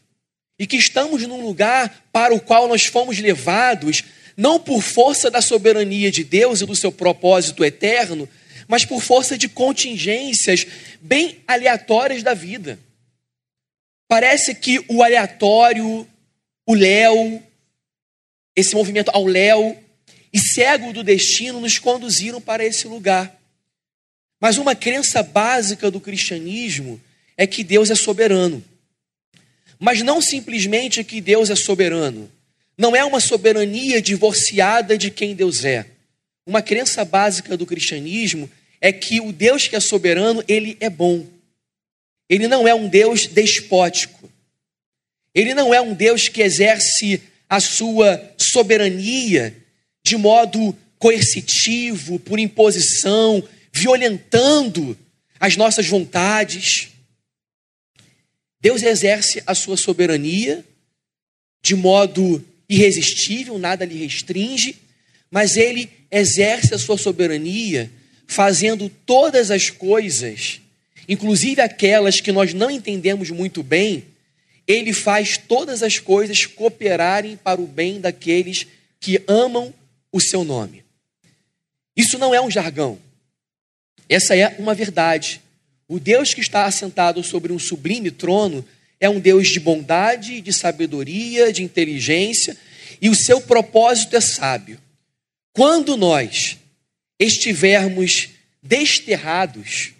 e 0.62 0.66
que 0.68 0.76
estamos 0.76 1.26
num 1.26 1.44
lugar 1.44 2.06
para 2.12 2.32
o 2.32 2.38
qual 2.38 2.68
nós 2.68 2.84
fomos 2.84 3.18
levados 3.18 4.04
não 4.36 4.60
por 4.60 4.80
força 4.80 5.28
da 5.28 5.42
soberania 5.42 6.08
de 6.08 6.22
Deus 6.22 6.60
e 6.60 6.66
do 6.66 6.76
seu 6.76 6.92
propósito 6.92 7.64
eterno, 7.64 8.28
mas 8.68 8.84
por 8.84 9.02
força 9.02 9.36
de 9.36 9.48
contingências 9.48 10.64
bem 11.00 11.40
aleatórias 11.48 12.22
da 12.22 12.32
vida. 12.32 12.78
Parece 14.06 14.54
que 14.54 14.78
o 14.86 15.02
aleatório, 15.02 16.06
o 16.64 16.74
léu, 16.74 17.42
esse 18.54 18.76
movimento 18.76 19.10
ao 19.12 19.26
léu 19.26 19.76
e 20.32 20.38
cego 20.38 20.92
do 20.92 21.02
destino 21.02 21.60
nos 21.60 21.76
conduziram 21.80 22.40
para 22.40 22.64
esse 22.64 22.86
lugar. 22.86 23.36
Mas 24.40 24.58
uma 24.58 24.76
crença 24.76 25.24
básica 25.24 25.90
do 25.90 25.98
cristianismo 26.00 27.00
é 27.36 27.48
que 27.48 27.64
Deus 27.64 27.90
é 27.90 27.96
soberano. 27.96 28.62
Mas 29.82 30.00
não 30.00 30.20
simplesmente 30.20 31.02
que 31.02 31.20
Deus 31.20 31.50
é 31.50 31.56
soberano. 31.56 32.30
Não 32.78 32.94
é 32.94 33.04
uma 33.04 33.18
soberania 33.18 34.00
divorciada 34.00 34.96
de 34.96 35.10
quem 35.10 35.34
Deus 35.34 35.64
é. 35.64 35.86
Uma 36.46 36.62
crença 36.62 37.04
básica 37.04 37.56
do 37.56 37.66
cristianismo 37.66 38.48
é 38.80 38.92
que 38.92 39.20
o 39.20 39.32
Deus 39.32 39.66
que 39.66 39.74
é 39.74 39.80
soberano, 39.80 40.44
ele 40.46 40.76
é 40.78 40.88
bom. 40.88 41.26
Ele 42.30 42.46
não 42.46 42.68
é 42.68 42.72
um 42.72 42.86
Deus 42.86 43.26
despótico. 43.26 44.30
Ele 45.34 45.52
não 45.52 45.74
é 45.74 45.80
um 45.80 45.94
Deus 45.94 46.28
que 46.28 46.42
exerce 46.42 47.20
a 47.48 47.58
sua 47.58 48.22
soberania 48.38 49.52
de 50.04 50.16
modo 50.16 50.78
coercitivo, 50.96 52.20
por 52.20 52.38
imposição, 52.38 53.42
violentando 53.72 54.96
as 55.40 55.56
nossas 55.56 55.88
vontades. 55.88 56.91
Deus 58.62 58.82
exerce 58.82 59.42
a 59.46 59.54
sua 59.54 59.76
soberania 59.76 60.64
de 61.60 61.74
modo 61.74 62.42
irresistível, 62.68 63.58
nada 63.58 63.84
lhe 63.84 63.96
restringe, 63.96 64.76
mas 65.30 65.56
ele 65.56 65.90
exerce 66.10 66.72
a 66.72 66.78
sua 66.78 66.96
soberania 66.96 67.90
fazendo 68.26 68.88
todas 69.04 69.50
as 69.50 69.68
coisas, 69.68 70.60
inclusive 71.08 71.60
aquelas 71.60 72.20
que 72.20 72.32
nós 72.32 72.54
não 72.54 72.70
entendemos 72.70 73.30
muito 73.30 73.62
bem, 73.62 74.04
ele 74.66 74.92
faz 74.92 75.36
todas 75.36 75.82
as 75.82 75.98
coisas 75.98 76.46
cooperarem 76.46 77.36
para 77.36 77.60
o 77.60 77.66
bem 77.66 78.00
daqueles 78.00 78.66
que 79.00 79.22
amam 79.26 79.74
o 80.10 80.20
seu 80.20 80.44
nome. 80.44 80.84
Isso 81.96 82.16
não 82.16 82.34
é 82.34 82.40
um 82.40 82.50
jargão. 82.50 82.98
Essa 84.08 84.36
é 84.36 84.56
uma 84.58 84.74
verdade. 84.74 85.41
O 85.92 86.00
Deus 86.00 86.32
que 86.32 86.40
está 86.40 86.64
assentado 86.64 87.22
sobre 87.22 87.52
um 87.52 87.58
sublime 87.58 88.10
trono 88.10 88.64
é 88.98 89.10
um 89.10 89.20
Deus 89.20 89.48
de 89.48 89.60
bondade, 89.60 90.40
de 90.40 90.50
sabedoria, 90.50 91.52
de 91.52 91.62
inteligência, 91.62 92.56
e 92.98 93.10
o 93.10 93.14
seu 93.14 93.42
propósito 93.42 94.16
é 94.16 94.20
sábio. 94.22 94.80
Quando 95.52 95.94
nós 95.94 96.56
estivermos 97.20 98.30
desterrados, 98.62 99.92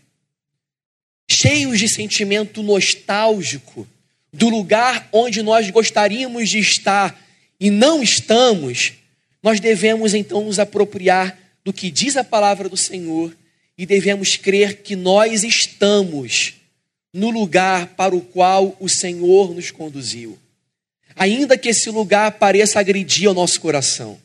cheios 1.30 1.78
de 1.78 1.90
sentimento 1.90 2.62
nostálgico, 2.62 3.86
do 4.32 4.48
lugar 4.48 5.10
onde 5.12 5.42
nós 5.42 5.68
gostaríamos 5.68 6.48
de 6.48 6.58
estar 6.58 7.22
e 7.60 7.68
não 7.68 8.02
estamos, 8.02 8.94
nós 9.42 9.60
devemos 9.60 10.14
então 10.14 10.42
nos 10.42 10.58
apropriar 10.58 11.38
do 11.62 11.70
que 11.70 11.90
diz 11.90 12.16
a 12.16 12.24
palavra 12.24 12.66
do 12.66 12.78
Senhor 12.78 13.36
e 13.76 13.86
devemos 13.86 14.36
crer 14.36 14.82
que 14.82 14.94
nós 14.94 15.44
estamos 15.44 16.54
no 17.12 17.30
lugar 17.30 17.88
para 17.88 18.14
o 18.14 18.20
qual 18.20 18.76
o 18.80 18.88
Senhor 18.88 19.54
nos 19.54 19.70
conduziu. 19.70 20.38
Ainda 21.14 21.58
que 21.58 21.68
esse 21.68 21.90
lugar 21.90 22.32
pareça 22.32 22.80
agredir 22.80 23.28
o 23.28 23.34
nosso 23.34 23.60
coração, 23.60 24.18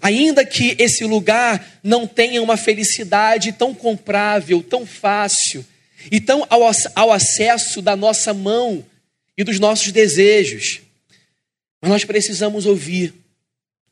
ainda 0.00 0.44
que 0.44 0.76
esse 0.78 1.04
lugar 1.04 1.80
não 1.82 2.06
tenha 2.06 2.42
uma 2.42 2.56
felicidade 2.56 3.52
tão 3.52 3.74
comprável, 3.74 4.62
tão 4.62 4.86
fácil 4.86 5.64
e 6.10 6.20
tão 6.20 6.46
ao, 6.48 6.62
ao 6.94 7.12
acesso 7.12 7.82
da 7.82 7.94
nossa 7.94 8.32
mão 8.32 8.84
e 9.36 9.44
dos 9.44 9.58
nossos 9.58 9.92
desejos, 9.92 10.80
mas 11.80 11.90
nós 11.90 12.04
precisamos 12.04 12.64
ouvir 12.66 13.12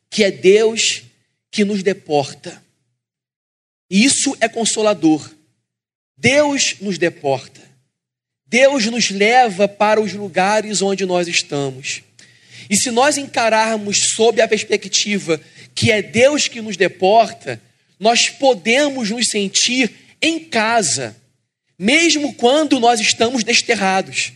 que 0.08 0.24
é 0.24 0.30
Deus 0.30 1.02
que 1.50 1.64
nos 1.64 1.82
deporta. 1.82 2.62
E 3.92 4.06
isso 4.06 4.34
é 4.40 4.48
consolador. 4.48 5.30
Deus 6.16 6.76
nos 6.80 6.96
deporta. 6.96 7.60
Deus 8.46 8.86
nos 8.86 9.10
leva 9.10 9.68
para 9.68 10.00
os 10.00 10.14
lugares 10.14 10.80
onde 10.80 11.04
nós 11.04 11.28
estamos. 11.28 12.02
E 12.70 12.76
se 12.76 12.90
nós 12.90 13.18
encararmos 13.18 14.14
sob 14.16 14.40
a 14.40 14.48
perspectiva 14.48 15.38
que 15.74 15.92
é 15.92 16.00
Deus 16.00 16.48
que 16.48 16.62
nos 16.62 16.74
deporta, 16.74 17.60
nós 18.00 18.30
podemos 18.30 19.10
nos 19.10 19.26
sentir 19.26 19.92
em 20.22 20.40
casa, 20.40 21.14
mesmo 21.78 22.32
quando 22.32 22.80
nós 22.80 22.98
estamos 22.98 23.44
desterrados, 23.44 24.32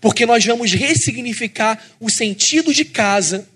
porque 0.00 0.24
nós 0.24 0.42
vamos 0.46 0.72
ressignificar 0.72 1.82
o 2.00 2.10
sentido 2.10 2.72
de 2.72 2.86
casa 2.86 3.46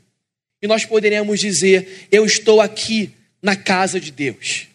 e 0.61 0.67
nós 0.67 0.85
poderemos 0.85 1.41
dizer: 1.41 2.07
Eu 2.11 2.27
estou 2.27 2.61
aqui 2.61 3.11
na 3.43 3.57
casa 3.57 3.99
de 3.99 4.11
Deus. 4.11 4.69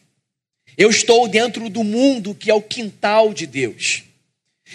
Eu 0.77 0.89
estou 0.89 1.27
dentro 1.27 1.69
do 1.69 1.83
mundo 1.83 2.33
que 2.33 2.49
é 2.49 2.53
o 2.53 2.61
quintal 2.61 3.33
de 3.33 3.45
Deus. 3.45 4.03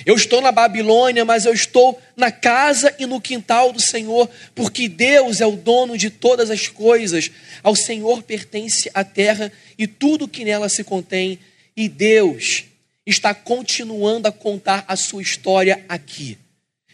Eu 0.07 0.14
estou 0.14 0.40
na 0.40 0.52
Babilônia, 0.52 1.25
mas 1.25 1.45
eu 1.45 1.52
estou 1.52 2.00
na 2.17 2.31
casa 2.31 2.95
e 2.99 3.07
no 3.07 3.21
quintal 3.21 3.73
do 3.73 3.81
Senhor, 3.81 4.31
porque 4.55 4.88
Deus 4.88 5.40
é 5.40 5.47
o 5.47 5.57
dono 5.57 5.97
de 5.99 6.11
todas 6.11 6.50
as 6.50 6.69
coisas. 6.69 7.31
Ao 7.62 7.75
Senhor 7.75 8.23
pertence 8.23 8.90
a 8.95 9.02
terra 9.02 9.50
e 9.76 9.87
tudo 9.87 10.28
que 10.28 10.45
nela 10.45 10.69
se 10.69 10.85
contém, 10.85 11.38
e 11.76 11.88
Deus 11.88 12.64
está 13.07 13.35
continuando 13.35 14.28
a 14.28 14.33
contar 14.33 14.85
a 14.87 14.95
sua 14.95 15.23
história 15.23 15.85
aqui. 15.88 16.38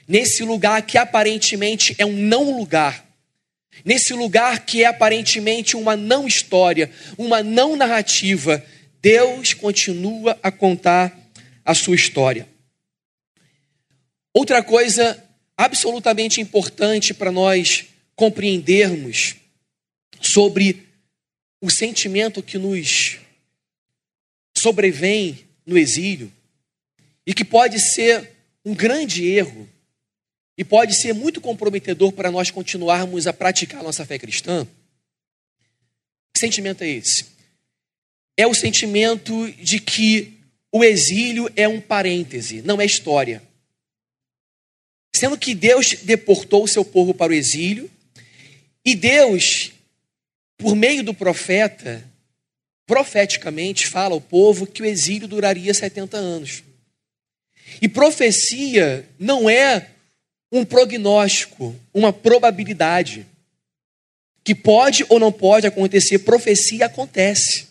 Nesse 0.07 0.43
lugar 0.45 0.83
que 0.83 0.97
aparentemente 0.97 1.95
é 1.99 2.07
um 2.07 2.13
não 2.13 2.57
lugar. 2.57 3.05
Nesse 3.85 4.13
lugar 4.13 4.65
que 4.65 4.85
é 4.85 4.87
aparentemente 4.87 5.77
uma 5.77 5.97
não 5.97 6.27
história, 6.27 6.91
uma 7.19 7.43
não 7.43 7.75
narrativa, 7.75 8.65
Deus 9.05 9.53
continua 9.53 10.41
a 10.43 10.51
contar 10.51 11.15
a 11.63 11.75
sua 11.75 11.95
história. 11.95 12.49
Outra 14.33 14.65
coisa 14.65 15.23
absolutamente 15.55 16.41
importante 16.41 17.13
para 17.13 17.31
nós 17.31 17.85
compreendermos 18.17 19.37
sobre 20.23 20.89
o 21.61 21.71
sentimento 21.71 22.43
que 22.43 22.57
nos 22.57 23.19
sobrevém 24.57 25.45
no 25.67 25.77
exílio 25.77 26.33
e 27.27 27.35
que 27.35 27.45
pode 27.45 27.79
ser 27.81 28.33
um 28.65 28.75
grande 28.75 29.27
erro 29.27 29.69
e 30.57 30.65
pode 30.65 30.95
ser 30.95 31.13
muito 31.13 31.43
comprometedor 31.43 32.11
para 32.11 32.31
nós 32.31 32.51
continuarmos 32.51 33.27
a 33.27 33.35
praticar 33.35 33.81
a 33.81 33.85
nossa 33.85 34.07
fé 34.07 34.19
cristã. 34.19 34.67
Que 36.33 36.41
sentimento 36.41 36.83
é 36.83 36.89
esse? 36.89 37.34
É 38.37 38.47
o 38.47 38.55
sentimento 38.55 39.51
de 39.53 39.79
que 39.79 40.39
o 40.73 40.83
exílio 40.83 41.51
é 41.55 41.69
um 41.69 41.81
parêntese, 41.81 42.63
não 42.63 42.81
é 42.81 42.85
história. 42.85 43.43
Sendo 45.15 45.39
que 45.39 45.55
Deus 45.55 45.95
deportou 46.03 46.65
o 46.65 46.69
seu 46.69 46.85
povo 46.85 47.15
para 47.15 47.31
o 47.31 47.35
exílio, 47.35 47.89
e 48.85 48.95
Deus, 48.95 49.73
por 50.59 50.75
meio 50.75 51.05
do 51.05 51.15
profeta, 51.15 52.05
profeticamente 52.87 53.87
fala 53.87 54.15
ao 54.15 54.21
povo 54.21 54.67
que 54.67 54.83
o 54.83 54.85
exílio 54.85 55.29
duraria 55.29 55.73
70 55.73 56.17
anos. 56.17 56.63
E 57.81 57.89
profecia 57.89 59.09
não 59.19 59.49
é 59.49 59.91
um 60.53 60.65
prognóstico, 60.65 61.75
uma 61.93 62.13
probabilidade. 62.13 63.27
Que 64.43 64.55
pode 64.55 65.07
ou 65.09 65.19
não 65.19 65.33
pode 65.33 65.67
acontecer, 65.67 66.19
profecia 66.19 66.87
acontece. 66.87 67.69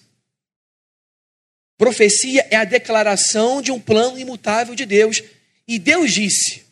Profecia 1.83 2.47
é 2.49 2.55
a 2.55 2.63
declaração 2.63 3.61
de 3.61 3.69
um 3.69 3.77
plano 3.77 4.17
imutável 4.17 4.73
de 4.73 4.85
Deus. 4.85 5.21
E 5.67 5.77
Deus 5.77 6.13
disse: 6.13 6.63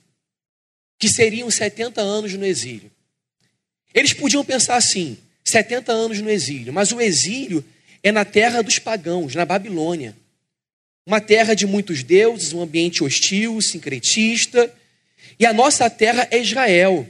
que 0.97 1.09
seriam 1.09 1.51
70 1.51 1.99
anos 1.99 2.31
no 2.33 2.45
exílio. 2.45 2.89
Eles 3.93 4.13
podiam 4.13 4.45
pensar 4.45 4.77
assim: 4.77 5.17
70 5.43 5.91
anos 5.91 6.21
no 6.21 6.29
exílio, 6.29 6.71
mas 6.71 6.93
o 6.93 7.01
exílio 7.01 7.61
é 8.01 8.09
na 8.09 8.23
terra 8.23 8.63
dos 8.63 8.79
pagãos, 8.79 9.35
na 9.35 9.43
Babilônia. 9.43 10.15
Uma 11.05 11.19
terra 11.19 11.53
de 11.53 11.67
muitos 11.67 12.03
deuses, 12.03 12.53
um 12.53 12.61
ambiente 12.61 13.03
hostil, 13.03 13.61
sincretista. 13.61 14.73
E 15.37 15.45
a 15.45 15.51
nossa 15.51 15.89
terra 15.89 16.25
é 16.31 16.39
Israel. 16.39 17.05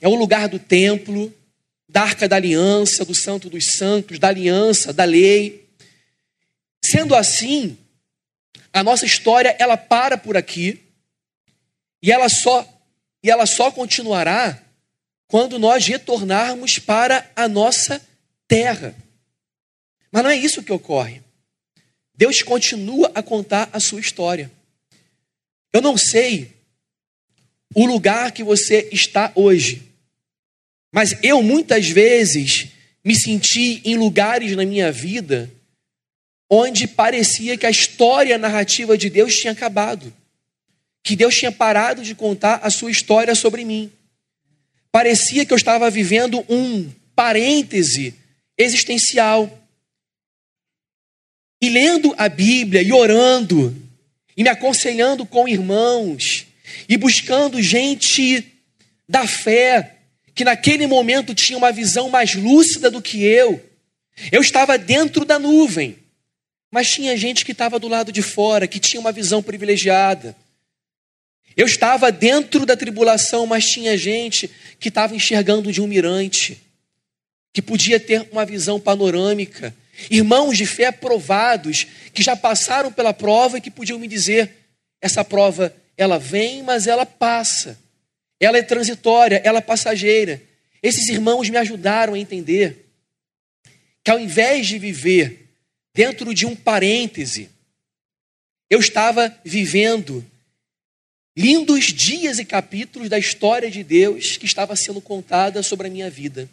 É 0.00 0.06
o 0.06 0.14
lugar 0.14 0.48
do 0.48 0.60
templo, 0.60 1.34
da 1.88 2.02
arca 2.02 2.28
da 2.28 2.36
aliança, 2.36 3.04
do 3.04 3.16
santo 3.16 3.50
dos 3.50 3.64
santos, 3.72 4.20
da 4.20 4.28
aliança, 4.28 4.92
da 4.92 5.02
lei. 5.02 5.61
Sendo 6.92 7.16
assim, 7.16 7.78
a 8.70 8.82
nossa 8.82 9.06
história 9.06 9.56
ela 9.58 9.78
para 9.78 10.18
por 10.18 10.36
aqui 10.36 10.78
e 12.02 12.12
ela 12.12 12.28
só 12.28 12.68
e 13.24 13.30
ela 13.30 13.46
só 13.46 13.70
continuará 13.70 14.62
quando 15.26 15.58
nós 15.58 15.86
retornarmos 15.86 16.78
para 16.78 17.30
a 17.34 17.48
nossa 17.48 18.06
terra. 18.46 18.94
Mas 20.10 20.22
não 20.22 20.28
é 20.28 20.36
isso 20.36 20.62
que 20.62 20.70
ocorre. 20.70 21.22
Deus 22.14 22.42
continua 22.42 23.10
a 23.14 23.22
contar 23.22 23.70
a 23.72 23.80
sua 23.80 23.98
história. 23.98 24.52
Eu 25.72 25.80
não 25.80 25.96
sei 25.96 26.54
o 27.74 27.86
lugar 27.86 28.32
que 28.32 28.44
você 28.44 28.90
está 28.92 29.32
hoje, 29.34 29.80
mas 30.92 31.16
eu 31.22 31.42
muitas 31.42 31.88
vezes 31.88 32.68
me 33.02 33.18
senti 33.18 33.80
em 33.82 33.96
lugares 33.96 34.54
na 34.54 34.66
minha 34.66 34.92
vida 34.92 35.50
onde 36.54 36.86
parecia 36.86 37.56
que 37.56 37.64
a 37.64 37.70
história 37.70 38.36
narrativa 38.36 38.98
de 38.98 39.08
Deus 39.08 39.34
tinha 39.34 39.52
acabado 39.52 40.12
que 41.02 41.16
Deus 41.16 41.34
tinha 41.34 41.50
parado 41.50 42.02
de 42.02 42.14
contar 42.14 42.60
a 42.62 42.70
sua 42.70 42.90
história 42.90 43.34
sobre 43.34 43.64
mim. 43.64 43.90
Parecia 44.90 45.44
que 45.44 45.52
eu 45.52 45.56
estava 45.56 45.90
vivendo 45.90 46.44
um 46.48 46.90
parêntese 47.14 48.14
existencial. 48.56 49.58
E 51.60 51.68
lendo 51.68 52.14
a 52.16 52.28
Bíblia 52.28 52.82
e 52.82 52.92
orando, 52.92 53.74
e 54.36 54.42
me 54.42 54.48
aconselhando 54.48 55.26
com 55.26 55.48
irmãos, 55.48 56.46
e 56.88 56.96
buscando 56.96 57.62
gente 57.62 58.44
da 59.08 59.26
fé, 59.26 59.96
que 60.34 60.44
naquele 60.44 60.86
momento 60.86 61.34
tinha 61.34 61.58
uma 61.58 61.72
visão 61.72 62.08
mais 62.08 62.34
lúcida 62.34 62.90
do 62.90 63.02
que 63.02 63.22
eu. 63.22 63.62
Eu 64.30 64.40
estava 64.40 64.78
dentro 64.78 65.24
da 65.24 65.38
nuvem, 65.38 65.96
mas 66.72 66.90
tinha 66.90 67.14
gente 67.18 67.44
que 67.44 67.52
estava 67.52 67.78
do 67.78 67.86
lado 67.86 68.10
de 68.10 68.22
fora, 68.22 68.66
que 68.66 68.80
tinha 68.80 68.98
uma 68.98 69.12
visão 69.12 69.42
privilegiada. 69.42 70.34
Eu 71.54 71.66
estava 71.66 72.10
dentro 72.10 72.64
da 72.64 72.74
tribulação, 72.74 73.44
mas 73.44 73.66
tinha 73.66 73.94
gente 73.94 74.50
que 74.80 74.88
estava 74.88 75.14
enxergando 75.14 75.70
de 75.70 75.82
um 75.82 75.86
mirante, 75.86 76.58
que 77.52 77.60
podia 77.60 78.00
ter 78.00 78.26
uma 78.32 78.46
visão 78.46 78.80
panorâmica. 78.80 79.74
Irmãos 80.10 80.56
de 80.56 80.64
fé 80.64 80.90
provados, 80.90 81.86
que 82.14 82.22
já 82.22 82.34
passaram 82.34 82.90
pela 82.90 83.12
prova 83.12 83.58
e 83.58 83.60
que 83.60 83.70
podiam 83.70 83.98
me 83.98 84.08
dizer: 84.08 84.50
essa 84.98 85.22
prova, 85.22 85.76
ela 85.94 86.18
vem, 86.18 86.62
mas 86.62 86.86
ela 86.86 87.04
passa. 87.04 87.78
Ela 88.40 88.56
é 88.56 88.62
transitória, 88.62 89.42
ela 89.44 89.58
é 89.58 89.62
passageira. 89.62 90.40
Esses 90.82 91.06
irmãos 91.08 91.50
me 91.50 91.58
ajudaram 91.58 92.14
a 92.14 92.18
entender 92.18 92.86
que 94.02 94.10
ao 94.10 94.18
invés 94.18 94.66
de 94.66 94.78
viver 94.78 95.41
dentro 95.94 96.34
de 96.34 96.46
um 96.46 96.56
parêntese, 96.56 97.50
eu 98.70 98.80
estava 98.80 99.34
vivendo 99.44 100.24
lindos 101.36 101.86
dias 101.86 102.38
e 102.38 102.44
capítulos 102.44 103.08
da 103.08 103.18
história 103.18 103.70
de 103.70 103.82
Deus 103.82 104.36
que 104.36 104.46
estava 104.46 104.76
sendo 104.76 105.00
contada 105.00 105.62
sobre 105.62 105.86
a 105.86 105.90
minha 105.90 106.10
vida. 106.10 106.48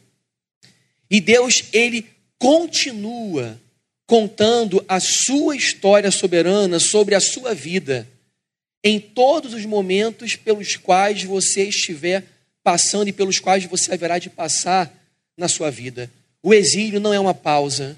E 1.09 1.19
Deus, 1.19 1.65
ele 1.73 2.07
continua 2.37 3.59
contando 4.05 4.83
a 4.87 4.99
sua 4.99 5.55
história 5.55 6.11
soberana 6.11 6.79
sobre 6.79 7.15
a 7.15 7.19
sua 7.19 7.53
vida 7.53 8.07
em 8.83 8.99
todos 8.99 9.53
os 9.53 9.65
momentos 9.65 10.35
pelos 10.35 10.75
quais 10.75 11.23
você 11.23 11.65
estiver 11.65 12.25
passando 12.63 13.07
e 13.07 13.13
pelos 13.13 13.39
quais 13.39 13.65
você 13.65 13.93
haverá 13.93 14.17
de 14.19 14.29
passar 14.29 14.93
na 15.37 15.47
sua 15.47 15.69
vida. 15.69 16.09
O 16.41 16.53
exílio 16.53 16.99
não 16.99 17.13
é 17.13 17.19
uma 17.19 17.33
pausa, 17.33 17.97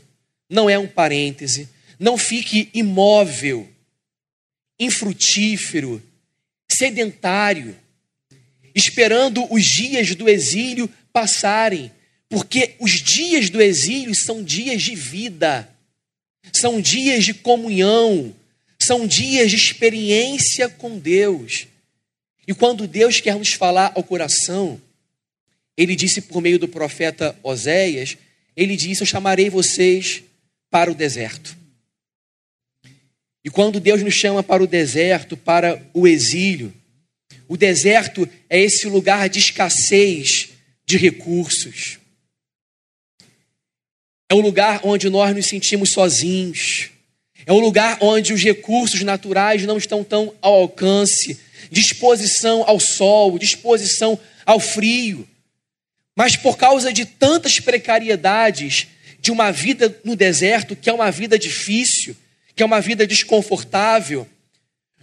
não 0.52 0.70
é 0.70 0.78
um 0.78 0.86
parêntese. 0.86 1.70
Não 1.98 2.18
fique 2.18 2.70
imóvel, 2.74 3.70
infrutífero, 4.78 6.04
sedentário, 6.70 7.76
esperando 8.76 9.52
os 9.52 9.64
dias 9.64 10.14
do 10.14 10.28
exílio 10.28 10.90
passarem, 11.14 11.92
porque 12.28 12.76
os 12.80 12.92
dias 13.02 13.50
do 13.50 13.62
exílio 13.62 14.14
são 14.14 14.44
dias 14.44 14.82
de 14.82 14.96
vida, 14.96 15.70
são 16.52 16.82
dias 16.82 17.24
de 17.24 17.34
comunhão, 17.34 18.36
são 18.80 19.08
dias 19.08 19.52
de 19.52 19.56
experiência 19.56 20.68
com 20.68 20.98
Deus. 20.98 21.68
E 22.48 22.54
quando 22.54 22.88
Deus 22.88 23.22
quer 23.22 23.36
nos 23.36 23.54
falar 23.54 23.94
ao 23.96 24.04
coração, 24.04 24.82
ele 25.78 25.96
disse 25.96 26.20
por 26.20 26.42
meio 26.42 26.58
do 26.58 26.68
profeta 26.68 27.38
Oséias, 27.44 28.18
ele 28.58 28.76
disse: 28.76 29.02
Eu 29.02 29.08
chamarei 29.08 29.50
vocês 29.50 30.24
para 30.72 30.90
o 30.90 30.96
deserto. 30.96 31.56
E 33.44 33.50
quando 33.50 33.80
Deus 33.80 34.02
nos 34.02 34.14
chama 34.14 34.42
para 34.42 34.64
o 34.64 34.68
deserto, 34.68 35.36
para 35.36 35.82
o 35.94 36.08
exílio, 36.08 36.74
o 37.48 37.58
deserto 37.58 38.28
é 38.50 38.60
esse 38.60 38.88
lugar 38.88 39.28
de 39.28 39.40
escassez 39.40 40.50
de 40.86 40.98
recursos. 40.98 42.00
É 44.30 44.34
o 44.34 44.40
lugar 44.40 44.80
onde 44.84 45.10
nós 45.10 45.36
nos 45.36 45.48
sentimos 45.48 45.92
sozinhos. 45.92 46.90
É 47.46 47.52
o 47.52 47.60
lugar 47.60 47.98
onde 48.00 48.32
os 48.32 48.42
recursos 48.42 49.02
naturais 49.02 49.66
não 49.66 49.78
estão 49.78 50.04
tão 50.04 50.34
ao 50.42 50.54
alcance, 50.54 51.38
disposição 51.70 52.64
ao 52.66 52.80
sol, 52.80 53.38
disposição 53.38 54.18
ao 54.46 54.60
frio. 54.60 55.28
Mas 56.16 56.38
por 56.38 56.56
causa 56.56 56.94
de 56.94 57.04
tantas 57.04 57.60
precariedades 57.60 58.88
de 59.22 59.32
uma 59.32 59.52
vida 59.52 60.02
no 60.04 60.16
deserto, 60.16 60.76
que 60.76 60.90
é 60.90 60.94
uma 60.94 61.12
vida 61.12 61.38
difícil, 61.38 62.18
que 62.56 62.64
é 62.64 62.66
uma 62.66 62.82
vida 62.82 63.06
desconfortável, 63.06 64.28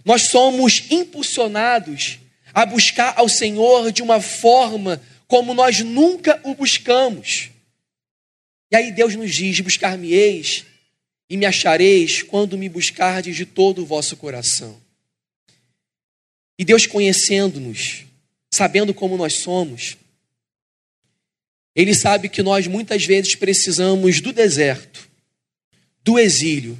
nós 0.03 0.23
somos 0.23 0.83
impulsionados 0.91 2.19
a 2.53 2.65
buscar 2.65 3.13
ao 3.17 3.29
Senhor 3.29 3.91
de 3.91 4.03
uma 4.03 4.19
forma 4.19 5.01
como 5.25 5.53
nós 5.53 5.79
nunca 5.79 6.39
o 6.43 6.53
buscamos. 6.53 7.49
E 8.69 8.75
aí 8.75 8.91
Deus 8.91 9.15
nos 9.15 9.33
diz: 9.33 9.59
Buscar-me-eis 9.61 10.65
e 11.29 11.37
me 11.37 11.45
achareis 11.45 12.21
quando 12.21 12.57
me 12.57 12.67
buscardes 12.67 13.35
de 13.35 13.45
todo 13.45 13.81
o 13.81 13.85
vosso 13.85 14.17
coração. 14.17 14.79
E 16.57 16.65
Deus, 16.65 16.85
conhecendo-nos, 16.85 18.03
sabendo 18.53 18.93
como 18.93 19.15
nós 19.15 19.41
somos, 19.41 19.95
Ele 21.75 21.93
sabe 21.93 22.29
que 22.29 22.41
nós 22.41 22.67
muitas 22.67 23.05
vezes 23.05 23.35
precisamos 23.35 24.21
do 24.21 24.33
deserto, 24.33 25.09
do 26.03 26.17
exílio, 26.17 26.79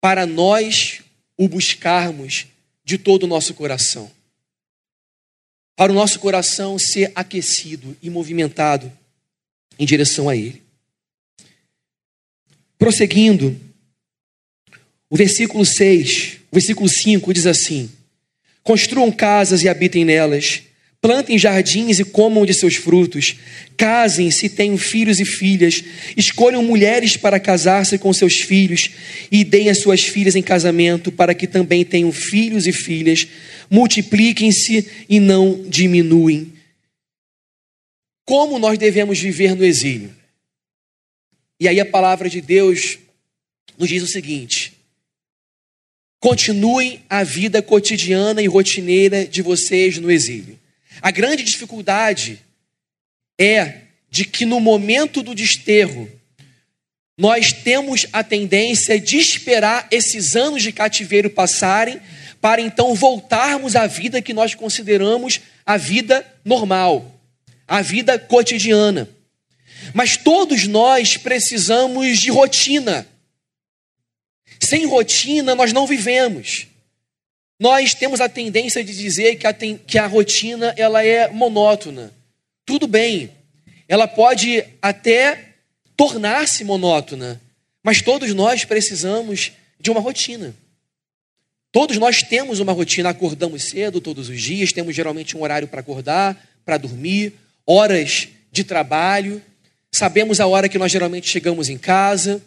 para 0.00 0.26
nós 0.26 1.00
o 1.36 1.48
buscarmos 1.48 2.46
de 2.84 2.98
todo 2.98 3.22
o 3.24 3.26
nosso 3.26 3.54
coração. 3.54 4.10
Para 5.76 5.90
o 5.90 5.94
nosso 5.94 6.20
coração 6.20 6.78
ser 6.78 7.10
aquecido 7.14 7.96
e 8.02 8.10
movimentado 8.10 8.92
em 9.78 9.86
direção 9.86 10.28
a 10.28 10.36
Ele. 10.36 10.62
Prosseguindo, 12.78 13.58
o 15.08 15.16
versículo 15.16 15.64
6, 15.64 16.40
o 16.50 16.54
versículo 16.54 16.88
5 16.88 17.32
diz 17.32 17.46
assim: 17.46 17.90
Construam 18.62 19.10
casas 19.10 19.62
e 19.62 19.68
habitem 19.68 20.04
nelas, 20.04 20.62
plantem 21.04 21.36
jardins 21.36 21.98
e 21.98 22.04
comam 22.06 22.46
de 22.46 22.54
seus 22.54 22.76
frutos, 22.76 23.36
casem-se, 23.76 24.48
tenham 24.48 24.78
filhos 24.78 25.20
e 25.20 25.26
filhas, 25.26 25.84
escolham 26.16 26.64
mulheres 26.64 27.14
para 27.14 27.38
casar-se 27.38 27.98
com 27.98 28.10
seus 28.10 28.36
filhos 28.36 28.88
e 29.30 29.44
deem 29.44 29.68
as 29.68 29.80
suas 29.80 30.00
filhas 30.00 30.34
em 30.34 30.40
casamento, 30.40 31.12
para 31.12 31.34
que 31.34 31.46
também 31.46 31.84
tenham 31.84 32.10
filhos 32.10 32.66
e 32.66 32.72
filhas, 32.72 33.28
multipliquem-se 33.70 34.88
e 35.06 35.20
não 35.20 35.62
diminuem. 35.68 36.54
Como 38.24 38.58
nós 38.58 38.78
devemos 38.78 39.20
viver 39.20 39.54
no 39.54 39.62
exílio? 39.62 40.10
E 41.60 41.68
aí 41.68 41.78
a 41.80 41.84
palavra 41.84 42.30
de 42.30 42.40
Deus 42.40 42.98
nos 43.76 43.90
diz 43.90 44.02
o 44.02 44.08
seguinte: 44.08 44.72
continuem 46.18 47.02
a 47.10 47.22
vida 47.22 47.60
cotidiana 47.60 48.40
e 48.40 48.46
rotineira 48.46 49.26
de 49.26 49.42
vocês 49.42 49.98
no 49.98 50.10
exílio. 50.10 50.63
A 51.00 51.10
grande 51.10 51.42
dificuldade 51.42 52.40
é 53.38 53.82
de 54.10 54.24
que 54.24 54.44
no 54.44 54.60
momento 54.60 55.22
do 55.22 55.34
desterro, 55.34 56.10
nós 57.16 57.52
temos 57.52 58.06
a 58.12 58.24
tendência 58.24 58.98
de 58.98 59.16
esperar 59.16 59.86
esses 59.90 60.34
anos 60.34 60.62
de 60.62 60.72
cativeiro 60.72 61.30
passarem 61.30 62.00
para 62.40 62.60
então 62.60 62.94
voltarmos 62.94 63.76
à 63.76 63.86
vida 63.86 64.20
que 64.20 64.34
nós 64.34 64.54
consideramos 64.54 65.40
a 65.64 65.76
vida 65.76 66.26
normal, 66.44 67.18
a 67.66 67.80
vida 67.80 68.18
cotidiana. 68.18 69.08
Mas 69.92 70.16
todos 70.16 70.66
nós 70.66 71.16
precisamos 71.16 72.18
de 72.18 72.30
rotina. 72.30 73.06
Sem 74.60 74.86
rotina, 74.86 75.54
nós 75.54 75.72
não 75.72 75.86
vivemos. 75.86 76.66
Nós 77.58 77.94
temos 77.94 78.20
a 78.20 78.28
tendência 78.28 78.82
de 78.82 78.94
dizer 78.94 79.36
que 79.36 79.46
a, 79.46 79.52
que 79.52 79.98
a 79.98 80.06
rotina 80.06 80.74
ela 80.76 81.04
é 81.04 81.28
monótona. 81.28 82.12
Tudo 82.66 82.86
bem, 82.86 83.30
ela 83.88 84.08
pode 84.08 84.64
até 84.82 85.54
tornar-se 85.96 86.64
monótona, 86.64 87.40
mas 87.82 88.02
todos 88.02 88.34
nós 88.34 88.64
precisamos 88.64 89.52
de 89.78 89.90
uma 89.90 90.00
rotina. 90.00 90.54
Todos 91.70 91.98
nós 91.98 92.22
temos 92.22 92.60
uma 92.60 92.72
rotina, 92.72 93.10
acordamos 93.10 93.64
cedo 93.64 94.00
todos 94.00 94.28
os 94.28 94.40
dias, 94.40 94.72
temos 94.72 94.94
geralmente 94.94 95.36
um 95.36 95.42
horário 95.42 95.68
para 95.68 95.80
acordar, 95.80 96.36
para 96.64 96.78
dormir, 96.78 97.34
horas 97.66 98.28
de 98.50 98.64
trabalho, 98.64 99.42
sabemos 99.92 100.40
a 100.40 100.46
hora 100.46 100.68
que 100.68 100.78
nós 100.78 100.90
geralmente 100.90 101.28
chegamos 101.28 101.68
em 101.68 101.76
casa, 101.76 102.40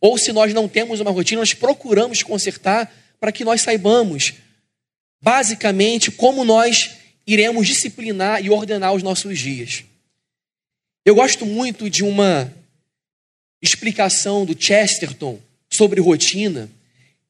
ou 0.00 0.16
se 0.18 0.32
nós 0.32 0.52
não 0.52 0.68
temos 0.68 1.00
uma 1.00 1.10
rotina, 1.10 1.40
nós 1.40 1.54
procuramos 1.54 2.22
consertar 2.22 2.92
para 3.26 3.32
que 3.32 3.44
nós 3.44 3.62
saibamos, 3.62 4.34
basicamente, 5.20 6.12
como 6.12 6.44
nós 6.44 6.92
iremos 7.26 7.66
disciplinar 7.66 8.40
e 8.40 8.48
ordenar 8.48 8.94
os 8.94 9.02
nossos 9.02 9.36
dias. 9.36 9.82
Eu 11.04 11.16
gosto 11.16 11.44
muito 11.44 11.90
de 11.90 12.04
uma 12.04 12.54
explicação 13.60 14.46
do 14.46 14.56
Chesterton 14.56 15.40
sobre 15.68 16.00
rotina, 16.00 16.70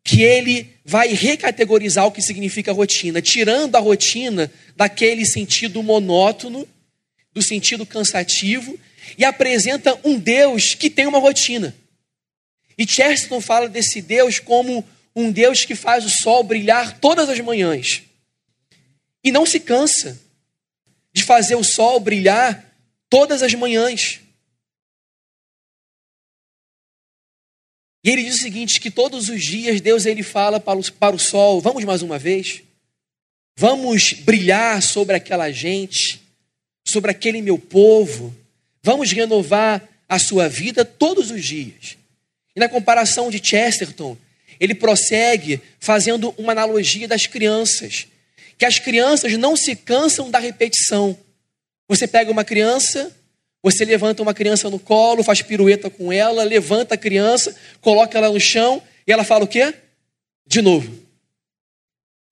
que 0.05 0.21
ele 0.21 0.71
vai 0.85 1.15
recategorizar 1.15 2.05
o 2.05 2.13
que 2.13 2.21
significa 2.21 2.75
rotina, 2.75 3.23
tirando 3.23 3.75
a 3.77 3.81
rotina 3.81 4.53
daquele 4.77 5.25
sentido 5.25 5.83
monótono, 5.83 6.69
do 7.33 7.41
sentido 7.41 7.87
cansativo, 7.87 8.79
e 9.17 9.25
apresenta 9.25 9.99
um 10.05 10.19
Deus 10.19 10.75
que 10.75 10.91
tem 10.91 11.07
uma 11.07 11.19
rotina. 11.19 11.75
E 12.77 12.87
Chesterton 12.87 13.41
fala 13.41 13.67
desse 13.67 14.03
Deus 14.03 14.39
como 14.39 14.85
um 15.17 15.33
Deus 15.33 15.65
que 15.65 15.75
faz 15.75 16.05
o 16.05 16.11
sol 16.11 16.45
brilhar 16.45 17.01
todas 17.01 17.31
as 17.31 17.41
manhãs 17.41 18.03
e 19.25 19.33
não 19.33 19.47
se 19.47 19.59
cansa 19.59 20.21
de 21.13 21.25
fazer 21.25 21.57
o 21.57 21.65
sol 21.65 21.99
brilhar 21.99 22.77
todas 23.09 23.43
as 23.43 23.55
manhãs. 23.55 24.21
E 28.05 28.11
ele 28.11 28.23
diz 28.23 28.37
o 28.37 28.43
seguinte: 28.43 28.79
que 28.79 28.91
todos 28.91 29.31
os 29.31 29.43
dias 29.43 29.81
Deus 29.81 30.05
ele 30.05 30.23
fala 30.23 30.61
para 30.61 30.79
o, 30.79 30.93
para 30.93 31.17
o 31.17 31.19
sol: 31.19 31.61
vamos 31.63 31.83
mais 31.83 32.03
uma 32.03 32.19
vez, 32.19 32.63
vamos 33.57 34.13
brilhar 34.13 34.83
sobre 34.83 35.17
aquela 35.17 35.51
gente, 35.51 36.21
sobre 36.87 37.11
aquele 37.11 37.41
meu 37.41 37.59
povo, 37.59 38.37
vamos 38.83 39.11
renovar 39.11 39.89
a 40.07 40.19
sua 40.19 40.49
vida 40.49 40.85
todos 40.85 41.31
os 41.31 41.43
dias. 41.43 41.97
E 42.55 42.61
na 42.61 42.69
comparação 42.69 43.31
de 43.31 43.45
Chesterton, 43.45 44.17
ele 44.61 44.75
prossegue 44.75 45.61
fazendo 45.79 46.35
uma 46.39 46.53
analogia 46.53 47.07
das 47.07 47.27
crianças, 47.27 48.07
que 48.59 48.65
as 48.65 48.79
crianças 48.79 49.33
não 49.37 49.57
se 49.57 49.77
cansam 49.77 50.31
da 50.31 50.39
repetição. 50.39 51.17
Você 51.89 52.07
pega 52.07 52.31
uma 52.31 52.45
criança, 52.45 53.15
você 53.63 53.85
levanta 53.85 54.23
uma 54.23 54.35
criança 54.35 54.71
no 54.71 54.79
colo, 54.79 55.23
faz 55.23 55.43
pirueta 55.43 55.91
com 55.91 56.13
ela, 56.13 56.45
levanta 56.45 56.95
a 56.95 56.99
criança, 56.99 57.55
coloca 57.81 58.17
ela 58.17 58.31
no 58.31 58.41
chão 58.41 58.83
e 59.07 59.13
ela 59.13 59.25
fala 59.25 59.45
o 59.45 59.49
quê? 59.49 59.75
De 60.47 60.63
novo. 60.63 61.07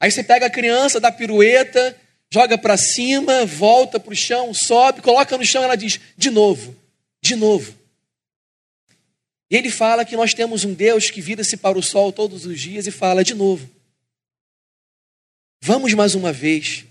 Aí 0.00 0.10
você 0.10 0.22
pega 0.22 0.46
a 0.46 0.50
criança, 0.50 1.00
dá 1.00 1.10
pirueta, 1.10 1.96
joga 2.32 2.58
para 2.58 2.76
cima, 2.76 3.44
volta 3.46 4.00
para 4.00 4.12
o 4.12 4.16
chão, 4.16 4.52
sobe, 4.52 5.00
coloca 5.00 5.36
no 5.38 5.44
chão 5.44 5.62
ela 5.62 5.76
diz: 5.76 6.00
de 6.16 6.30
novo, 6.30 6.76
de 7.22 7.36
novo. 7.36 7.74
E 9.50 9.56
ele 9.56 9.70
fala 9.70 10.04
que 10.04 10.16
nós 10.16 10.34
temos 10.34 10.64
um 10.64 10.74
Deus 10.74 11.10
que 11.10 11.20
vira-se 11.20 11.56
para 11.56 11.78
o 11.78 11.82
sol 11.82 12.12
todos 12.12 12.46
os 12.46 12.60
dias 12.60 12.86
e 12.86 12.90
fala 12.90 13.22
de 13.22 13.34
novo. 13.34 13.68
Vamos 15.60 15.94
mais 15.94 16.14
uma 16.14 16.32
vez. 16.32 16.84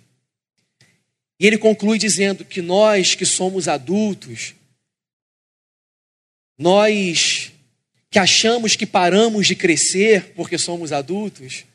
E 1.39 1.47
ele 1.47 1.57
conclui 1.57 1.97
dizendo 1.97 2.45
que 2.45 2.61
nós 2.61 3.15
que 3.15 3.25
somos 3.25 3.67
adultos, 3.67 4.53
nós 6.57 7.51
que 8.09 8.19
achamos 8.19 8.75
que 8.75 8.85
paramos 8.85 9.47
de 9.47 9.55
crescer 9.55 10.33
porque 10.35 10.57
somos 10.57 10.91
adultos, 10.91 11.65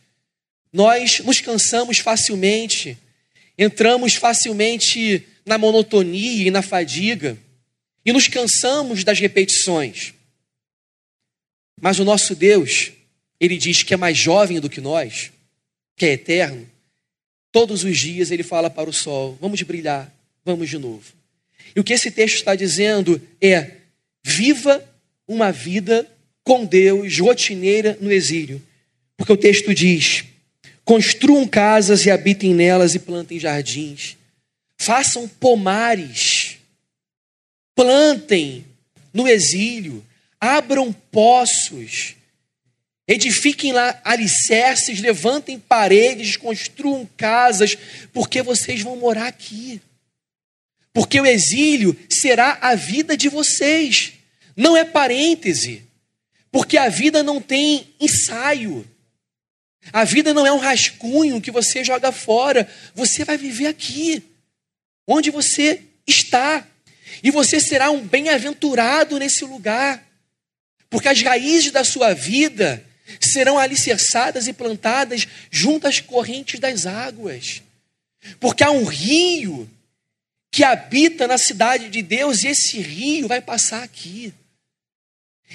nós 0.73 1.19
nos 1.21 1.41
cansamos 1.41 1.99
facilmente, 1.99 2.97
entramos 3.59 4.15
facilmente 4.15 5.27
na 5.45 5.59
monotonia 5.59 6.47
e 6.47 6.51
na 6.51 6.63
fadiga, 6.63 7.37
e 8.05 8.13
nos 8.13 8.29
cansamos 8.29 9.03
das 9.03 9.19
repetições. 9.19 10.15
Mas 11.81 11.99
o 11.99 12.05
nosso 12.05 12.35
Deus, 12.35 12.93
ele 13.41 13.57
diz 13.57 13.83
que 13.83 13.95
é 13.95 13.97
mais 13.97 14.17
jovem 14.17 14.61
do 14.61 14.71
que 14.71 14.81
nós, 14.81 15.31
que 15.97 16.07
é 16.07 16.13
eterno. 16.13 16.69
Todos 17.53 17.85
os 17.85 17.99
dias 17.99 18.31
ele 18.31 18.43
fala 18.43 18.69
para 18.69 18.91
o 18.91 18.93
sol: 18.93 19.39
vamos 19.41 19.61
brilhar, 19.63 20.13
vamos 20.45 20.69
de 20.69 20.79
novo. 20.79 21.05
E 21.75 21.81
o 21.81 21.85
que 21.85 21.93
esse 21.93 22.11
texto 22.11 22.37
está 22.37 22.55
dizendo 22.55 23.21
é: 23.41 23.73
viva 24.25 24.85
uma 25.27 25.53
vida 25.53 26.07
com 26.43 26.65
Deus, 26.65 27.19
rotineira 27.19 27.97
no 28.01 28.11
exílio. 28.11 28.63
Porque 29.17 29.33
o 29.33 29.37
texto 29.37 29.75
diz: 29.75 30.25
construam 30.85 31.47
casas 31.47 32.07
e 32.07 32.11
habitem 32.11 32.55
nelas 32.55 32.95
e 32.95 32.99
plantem 32.99 33.39
jardins, 33.39 34.17
façam 34.77 35.29
pomares, 35.29 36.59
plantem 37.75 38.65
no 39.13 39.27
exílio, 39.29 40.05
abram 40.41 40.93
poços, 40.93 42.15
edifiquem 43.07 43.73
lá 43.73 44.01
alicerces, 44.05 45.01
levantem 45.01 45.59
paredes, 45.59 46.37
construam 46.37 47.09
casas, 47.17 47.77
porque 48.13 48.43
vocês 48.43 48.83
vão 48.83 48.97
morar 48.97 49.27
aqui. 49.27 49.81
Porque 50.93 51.21
o 51.21 51.27
exílio 51.27 51.97
será 52.11 52.59
a 52.61 52.75
vida 52.75 53.17
de 53.17 53.29
vocês, 53.29 54.15
não 54.57 54.77
é 54.77 54.85
parêntese, 54.85 55.85
porque 56.51 56.77
a 56.77 56.89
vida 56.89 57.23
não 57.23 57.41
tem 57.41 57.95
ensaio. 58.01 58.87
A 59.93 60.05
vida 60.05 60.35
não 60.35 60.47
é 60.47 60.53
um 60.53 60.59
rascunho 60.59 61.41
que 61.41 61.51
você 61.51 61.85
joga 61.85 62.13
fora. 62.13 62.69
Você 62.95 63.25
vai 63.25 63.37
viver 63.37 63.67
aqui, 63.67 64.23
onde 65.07 65.31
você 65.31 65.83
está. 66.07 66.67
E 67.23 67.31
você 67.31 67.61
será 67.61 67.91
um 67.91 68.01
bem-aventurado 68.01 69.19
nesse 69.19 69.45
lugar. 69.45 70.08
Porque 70.91 71.09
as 71.09 71.21
raízes 71.23 71.71
da 71.71 71.85
sua 71.85 72.15
vida 72.15 72.85
serão 73.21 73.59
alicerçadas 73.59 74.47
e 74.47 74.53
plantadas 74.53 75.27
junto 75.51 75.87
às 75.87 76.01
correntes 76.01 76.61
das 76.61 76.87
águas. 76.87 77.63
Porque 78.41 78.65
há 78.65 78.71
um 78.71 78.85
rio 78.85 79.69
que 80.51 80.65
habita 80.65 81.27
na 81.27 81.39
cidade 81.39 81.89
de 81.89 82.03
Deus 82.03 82.43
e 82.43 82.49
esse 82.49 82.81
rio 82.81 83.29
vai 83.29 83.41
passar 83.41 83.83
aqui. 83.83 84.33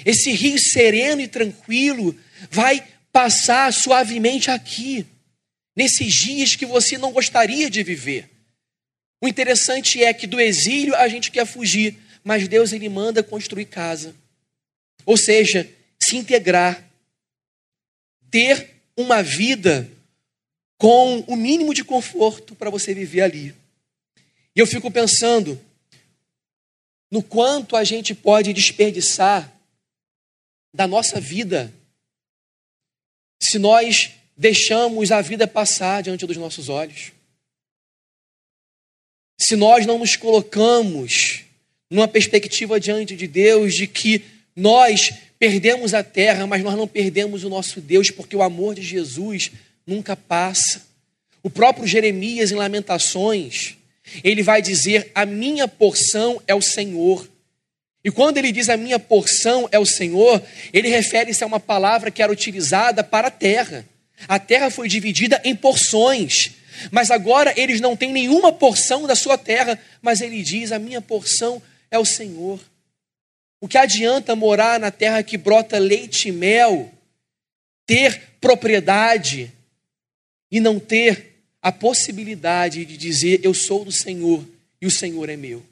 Esse 0.04 0.30
rio 0.32 0.58
sereno 0.58 1.20
e 1.20 1.28
tranquilo 1.28 2.18
vai 2.50 2.84
passar 3.12 3.72
suavemente 3.72 4.50
aqui, 4.50 5.06
nesses 5.76 6.12
dias 6.12 6.56
que 6.56 6.66
você 6.66 6.98
não 6.98 7.12
gostaria 7.12 7.70
de 7.70 7.82
viver. 7.82 8.28
O 9.22 9.28
interessante 9.28 10.02
é 10.02 10.12
que 10.12 10.26
do 10.26 10.40
exílio 10.40 10.94
a 10.96 11.06
gente 11.08 11.30
quer 11.30 11.46
fugir, 11.46 11.96
mas 12.24 12.48
Deus 12.48 12.72
ele 12.72 12.88
manda 12.88 13.22
construir 13.22 13.66
casa. 13.66 14.14
Ou 15.06 15.16
seja, 15.16 15.70
se 16.00 16.16
integrar, 16.16 16.88
ter 18.30 18.82
uma 18.96 19.22
vida 19.22 19.90
com 20.78 21.20
o 21.20 21.36
mínimo 21.36 21.72
de 21.72 21.84
conforto 21.84 22.54
para 22.54 22.70
você 22.70 22.94
viver 22.94 23.22
ali. 23.22 23.54
E 24.54 24.60
eu 24.60 24.66
fico 24.66 24.90
pensando 24.90 25.60
no 27.10 27.22
quanto 27.22 27.76
a 27.76 27.84
gente 27.84 28.14
pode 28.14 28.52
desperdiçar 28.52 29.52
da 30.74 30.86
nossa 30.86 31.20
vida 31.20 31.72
se 33.40 33.58
nós 33.58 34.10
deixamos 34.36 35.12
a 35.12 35.20
vida 35.20 35.46
passar 35.46 36.02
diante 36.02 36.26
dos 36.26 36.36
nossos 36.36 36.68
olhos. 36.68 37.12
Se 39.40 39.54
nós 39.54 39.86
não 39.86 39.98
nos 39.98 40.16
colocamos 40.16 41.44
numa 41.90 42.08
perspectiva 42.08 42.80
diante 42.80 43.14
de 43.14 43.26
Deus 43.26 43.74
de 43.74 43.86
que 43.86 44.24
nós 44.56 45.12
perdemos 45.38 45.94
a 45.94 46.02
terra, 46.02 46.46
mas 46.46 46.62
nós 46.62 46.76
não 46.76 46.86
perdemos 46.86 47.44
o 47.44 47.48
nosso 47.48 47.80
Deus, 47.80 48.10
porque 48.10 48.36
o 48.36 48.42
amor 48.42 48.74
de 48.74 48.82
Jesus 48.82 49.50
nunca 49.86 50.16
passa. 50.16 50.82
O 51.42 51.50
próprio 51.50 51.86
Jeremias, 51.86 52.52
em 52.52 52.54
Lamentações, 52.54 53.76
ele 54.22 54.42
vai 54.42 54.62
dizer: 54.62 55.10
A 55.14 55.26
minha 55.26 55.66
porção 55.66 56.40
é 56.46 56.54
o 56.54 56.62
Senhor. 56.62 57.28
E 58.04 58.10
quando 58.10 58.36
ele 58.36 58.52
diz 58.52 58.68
a 58.68 58.76
minha 58.76 58.98
porção 58.98 59.66
é 59.72 59.78
o 59.78 59.86
Senhor, 59.86 60.42
ele 60.72 60.88
refere-se 60.88 61.42
a 61.42 61.46
uma 61.46 61.58
palavra 61.58 62.10
que 62.10 62.22
era 62.22 62.30
utilizada 62.30 63.02
para 63.02 63.28
a 63.28 63.30
terra. 63.30 63.86
A 64.28 64.38
terra 64.38 64.70
foi 64.70 64.88
dividida 64.88 65.40
em 65.42 65.56
porções, 65.56 66.52
mas 66.90 67.10
agora 67.10 67.54
eles 67.56 67.80
não 67.80 67.96
têm 67.96 68.12
nenhuma 68.12 68.52
porção 68.52 69.06
da 69.06 69.14
sua 69.14 69.38
terra, 69.38 69.78
mas 70.02 70.20
ele 70.20 70.42
diz: 70.42 70.70
A 70.70 70.78
minha 70.78 71.00
porção 71.00 71.60
é 71.90 71.98
o 71.98 72.04
Senhor. 72.04 72.60
O 73.64 73.66
que 73.66 73.78
adianta 73.78 74.36
morar 74.36 74.78
na 74.78 74.90
terra 74.90 75.22
que 75.22 75.38
brota 75.38 75.78
leite 75.78 76.28
e 76.28 76.32
mel, 76.32 76.92
ter 77.86 78.20
propriedade 78.38 79.50
e 80.50 80.60
não 80.60 80.78
ter 80.78 81.40
a 81.62 81.72
possibilidade 81.72 82.84
de 82.84 82.94
dizer: 82.94 83.40
Eu 83.42 83.54
sou 83.54 83.82
do 83.82 83.90
Senhor 83.90 84.46
e 84.82 84.86
o 84.86 84.90
Senhor 84.90 85.30
é 85.30 85.36
meu? 85.38 85.64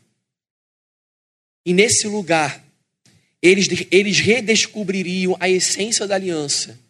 E 1.67 1.75
nesse 1.75 2.07
lugar, 2.07 2.65
eles, 3.43 3.69
eles 3.91 4.21
redescobririam 4.21 5.37
a 5.39 5.51
essência 5.51 6.07
da 6.07 6.15
aliança, 6.15 6.81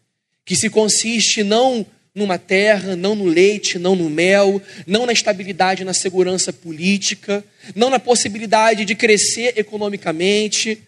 que 0.45 0.55
se 0.55 0.71
consiste 0.71 1.43
não 1.43 1.85
numa 2.15 2.39
terra, 2.39 2.95
não 2.95 3.17
no 3.17 3.25
leite, 3.25 3.77
não 3.77 3.97
no 3.97 4.09
mel, 4.09 4.63
não 4.87 5.05
na 5.05 5.13
estabilidade, 5.13 5.83
na 5.83 5.95
segurança 5.95 6.53
política, 6.53 7.45
não 7.75 7.91
na 7.91 7.99
possibilidade 7.99 8.85
de 8.85 8.95
crescer 8.95 9.59
economicamente, 9.59 10.81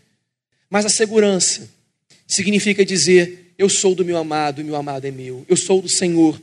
mas 0.75 0.85
a 0.85 0.89
segurança 0.89 1.71
significa 2.27 2.85
dizer: 2.85 3.55
eu 3.57 3.69
sou 3.69 3.95
do 3.95 4.05
meu 4.05 4.17
amado 4.17 4.61
e 4.61 4.65
meu 4.65 4.75
amado 4.75 5.07
é 5.07 5.11
meu, 5.13 5.47
eu 5.49 5.57
sou 5.57 5.81
do 5.81 5.89
Senhor 5.89 6.43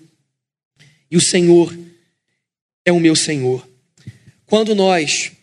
e 1.11 1.17
o 1.17 1.21
Senhor 1.21 1.77
é 2.85 2.93
o 2.93 2.99
meu 3.01 3.13
Senhor. 3.13 3.67
Quando 4.45 4.73
nós 4.73 5.33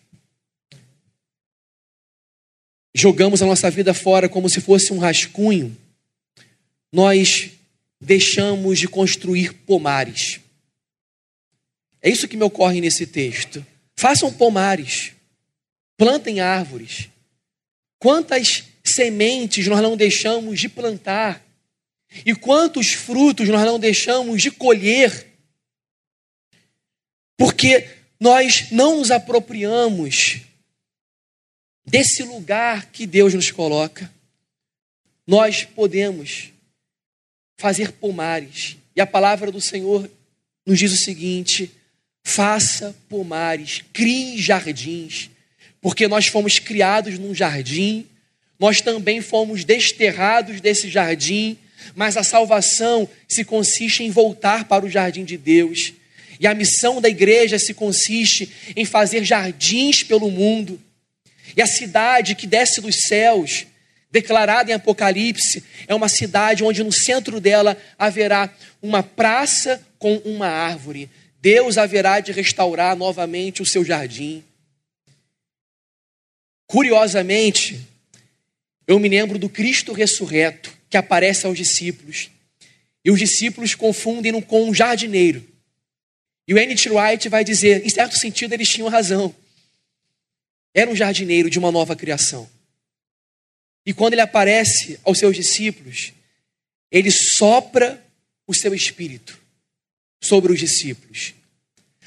jogamos 2.94 3.42
a 3.42 3.46
nossa 3.46 3.70
vida 3.70 3.92
fora 3.92 4.26
como 4.26 4.48
se 4.48 4.58
fosse 4.58 4.90
um 4.90 4.98
rascunho, 4.98 5.76
nós 6.90 7.50
deixamos 8.00 8.78
de 8.78 8.88
construir 8.88 9.52
pomares. 9.52 10.40
É 12.00 12.08
isso 12.08 12.26
que 12.26 12.38
me 12.38 12.44
ocorre 12.44 12.80
nesse 12.80 13.06
texto. 13.06 13.66
Façam 13.98 14.32
pomares, 14.32 15.12
plantem 15.98 16.40
árvores. 16.40 17.10
Quantas 17.98 18.67
sementes 18.94 19.66
nós 19.66 19.80
não 19.80 19.96
deixamos 19.96 20.60
de 20.60 20.68
plantar. 20.68 21.44
E 22.24 22.34
quantos 22.34 22.92
frutos 22.92 23.48
nós 23.48 23.64
não 23.64 23.78
deixamos 23.78 24.42
de 24.42 24.50
colher, 24.50 25.26
porque 27.36 27.88
nós 28.18 28.70
não 28.70 28.98
nos 28.98 29.10
apropriamos 29.10 30.40
desse 31.86 32.22
lugar 32.22 32.90
que 32.90 33.06
Deus 33.06 33.34
nos 33.34 33.50
coloca, 33.50 34.12
nós 35.26 35.64
podemos 35.64 36.50
fazer 37.56 37.92
pomares. 37.92 38.76
E 38.96 39.00
a 39.00 39.06
palavra 39.06 39.52
do 39.52 39.60
Senhor 39.60 40.10
nos 40.64 40.78
diz 40.78 40.92
o 40.92 40.96
seguinte: 40.96 41.70
faça 42.24 42.96
pomares, 43.08 43.84
crie 43.92 44.38
jardins, 44.38 45.30
porque 45.80 46.08
nós 46.08 46.26
fomos 46.26 46.58
criados 46.58 47.18
num 47.18 47.34
jardim, 47.34 48.06
nós 48.58 48.80
também 48.80 49.20
fomos 49.20 49.64
desterrados 49.64 50.60
desse 50.60 50.88
jardim, 50.88 51.56
mas 51.94 52.16
a 52.16 52.22
salvação 52.22 53.08
se 53.28 53.44
consiste 53.44 54.02
em 54.02 54.10
voltar 54.10 54.64
para 54.64 54.84
o 54.84 54.90
jardim 54.90 55.24
de 55.24 55.36
Deus. 55.36 55.92
E 56.40 56.46
a 56.46 56.54
missão 56.54 57.00
da 57.00 57.08
igreja 57.08 57.58
se 57.58 57.74
consiste 57.74 58.50
em 58.76 58.84
fazer 58.84 59.24
jardins 59.24 60.02
pelo 60.02 60.30
mundo. 60.30 60.80
E 61.56 61.62
a 61.62 61.66
cidade 61.66 62.34
que 62.34 62.46
desce 62.46 62.80
dos 62.80 62.96
céus, 63.08 63.66
declarada 64.10 64.70
em 64.70 64.74
Apocalipse, 64.74 65.64
é 65.86 65.94
uma 65.94 66.08
cidade 66.08 66.62
onde 66.62 66.82
no 66.82 66.92
centro 66.92 67.40
dela 67.40 67.76
haverá 67.98 68.52
uma 68.82 69.02
praça 69.02 69.84
com 69.98 70.16
uma 70.18 70.48
árvore. 70.48 71.10
Deus 71.40 71.78
haverá 71.78 72.20
de 72.20 72.32
restaurar 72.32 72.96
novamente 72.96 73.62
o 73.62 73.66
seu 73.66 73.84
jardim. 73.84 74.44
Curiosamente, 76.66 77.87
eu 78.88 78.98
me 78.98 79.08
lembro 79.08 79.38
do 79.38 79.48
Cristo 79.48 79.92
ressurreto 79.92 80.76
que 80.90 80.96
aparece 80.96 81.46
aos 81.46 81.56
discípulos. 81.56 82.30
E 83.04 83.10
os 83.12 83.18
discípulos 83.20 83.76
confundem-no 83.76 84.42
com 84.42 84.68
um 84.68 84.74
jardineiro. 84.74 85.46
E 86.48 86.52
o 86.52 86.58
N.T. 86.58 86.90
Wright 86.90 87.28
vai 87.28 87.44
dizer, 87.44 87.86
em 87.86 87.88
certo 87.88 88.18
sentido, 88.18 88.52
eles 88.54 88.68
tinham 88.68 88.88
razão 88.88 89.32
era 90.78 90.90
um 90.90 90.94
jardineiro 90.94 91.50
de 91.50 91.58
uma 91.58 91.72
nova 91.72 91.96
criação. 91.96 92.48
E 93.84 93.92
quando 93.92 94.12
ele 94.12 94.22
aparece 94.22 95.00
aos 95.02 95.18
seus 95.18 95.34
discípulos, 95.34 96.12
ele 96.90 97.10
sopra 97.10 98.04
o 98.46 98.54
seu 98.54 98.72
espírito 98.74 99.40
sobre 100.20 100.52
os 100.52 100.58
discípulos. 100.58 101.34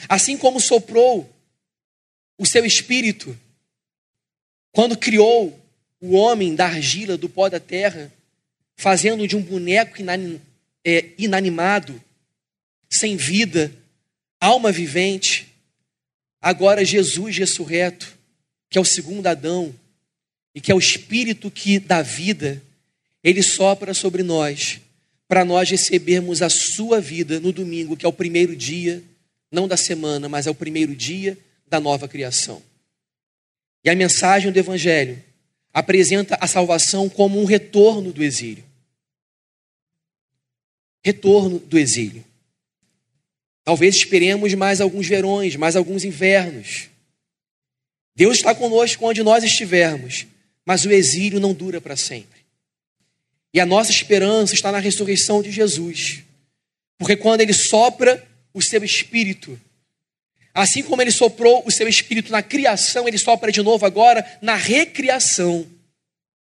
Assim 0.08 0.38
como 0.38 0.60
soprou 0.60 1.30
o 2.38 2.46
seu 2.46 2.66
espírito 2.66 3.38
quando 4.72 4.98
criou 4.98 5.60
o 6.02 6.16
homem 6.16 6.56
da 6.56 6.66
argila, 6.66 7.16
do 7.16 7.30
pó 7.30 7.48
da 7.48 7.60
terra, 7.60 8.12
fazendo 8.76 9.28
de 9.28 9.38
um 9.38 9.42
boneco 9.42 9.98
é, 10.84 11.06
inanimado, 11.18 12.02
sem 12.90 13.16
vida, 13.16 13.72
alma 14.40 14.72
vivente. 14.72 15.48
Agora 16.42 16.84
Jesus 16.84 17.38
ressurreto 17.38 18.20
que 18.72 18.78
é 18.78 18.82
o 18.82 18.86
segundo 18.86 19.28
Adão, 19.28 19.76
e 20.56 20.62
que 20.62 20.72
é 20.72 20.76
o 20.76 20.80
Espírito 20.80 21.52
que 21.52 21.78
dá 21.78 22.02
vida, 22.02 22.64
ele 23.22 23.44
sopra 23.44 23.94
sobre 23.94 24.24
nós, 24.24 24.80
para 25.28 25.44
nós 25.44 25.70
recebermos 25.70 26.42
a 26.42 26.50
sua 26.50 27.02
vida 27.02 27.40
no 27.42 27.52
domingo, 27.52 27.98
que 27.98 28.06
é 28.06 28.10
o 28.10 28.14
primeiro 28.14 28.56
dia, 28.56 29.04
não 29.52 29.68
da 29.68 29.76
semana, 29.76 30.30
mas 30.30 30.48
é 30.48 30.50
o 30.50 30.56
primeiro 30.56 30.96
dia 30.96 31.38
da 31.68 31.82
nova 31.82 32.08
criação. 32.08 32.64
E 33.84 33.90
a 33.90 33.96
mensagem 33.96 34.52
do 34.52 34.58
Evangelho 34.58 35.22
apresenta 35.74 36.38
a 36.42 36.48
salvação 36.48 37.10
como 37.10 37.40
um 37.40 37.46
retorno 37.46 38.12
do 38.12 38.24
exílio. 38.24 38.64
Retorno 41.04 41.60
do 41.60 41.78
exílio. 41.78 42.24
Talvez 43.64 43.96
esperemos 43.96 44.54
mais 44.54 44.82
alguns 44.82 45.08
verões, 45.08 45.56
mais 45.56 45.76
alguns 45.76 46.04
invernos. 46.04 46.90
Deus 48.16 48.38
está 48.38 48.54
conosco 48.54 49.06
onde 49.06 49.24
nós 49.24 49.44
estivermos, 49.44 50.26
mas 50.66 50.86
o 50.86 50.92
exílio 50.92 51.40
não 51.40 51.54
dura 51.54 51.80
para 51.80 51.96
sempre. 51.96 52.42
E 53.54 53.60
a 53.60 53.66
nossa 53.66 53.92
esperança 53.92 54.54
está 54.54 54.72
na 54.72 54.80
ressurreição 54.80 55.42
de 55.42 55.52
Jesus. 55.52 56.24
Porque 56.98 57.16
quando 57.16 57.42
ele 57.42 57.54
sopra 57.54 58.26
o 58.54 58.62
seu 58.62 58.84
espírito, 58.84 59.60
assim 60.54 60.84
como 60.84 61.02
ele 61.02 61.12
soprou 61.12 61.64
o 61.66 61.72
seu 61.72 61.88
espírito 61.88 62.32
na 62.32 62.42
criação, 62.42 63.08
ele 63.08 63.18
sopra 63.18 63.52
de 63.52 63.62
novo 63.62 63.86
agora 63.86 64.26
na 64.42 64.56
recriação. 64.56 65.66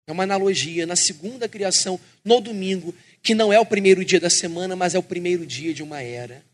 É 0.06 0.12
uma 0.12 0.22
analogia, 0.22 0.86
na 0.86 0.94
segunda 0.94 1.48
criação, 1.48 1.98
no 2.24 2.40
domingo, 2.40 2.94
que 3.22 3.34
não 3.34 3.52
é 3.52 3.58
o 3.58 3.66
primeiro 3.66 4.04
dia 4.04 4.20
da 4.20 4.30
semana, 4.30 4.76
mas 4.76 4.94
é 4.94 4.98
o 4.98 5.02
primeiro 5.02 5.44
dia 5.44 5.74
de 5.74 5.82
uma 5.82 6.00
era. 6.00 6.44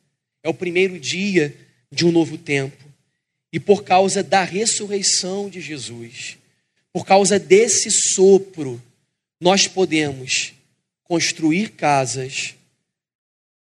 É 0.43 0.49
o 0.49 0.55
primeiro 0.55 0.99
dia 0.99 1.55
de 1.91 2.07
um 2.07 2.11
novo 2.11 2.39
tempo. 2.39 2.83
E 3.53 3.61
por 3.61 3.85
causa 3.85 4.23
da 4.23 4.43
ressurreição 4.43 5.51
de 5.51 5.61
Jesus, 5.61 6.39
por 6.91 7.05
causa 7.05 7.39
desse 7.39 7.91
sopro, 7.91 8.83
nós 9.39 9.69
podemos 9.69 10.55
construir 11.05 11.73
casas, 11.73 12.55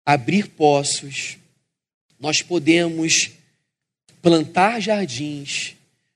abrir 0.04 0.48
poços, 0.48 1.38
nós 2.20 2.42
podemos 2.42 3.37
plantar 4.28 4.82
jardins, 4.82 5.74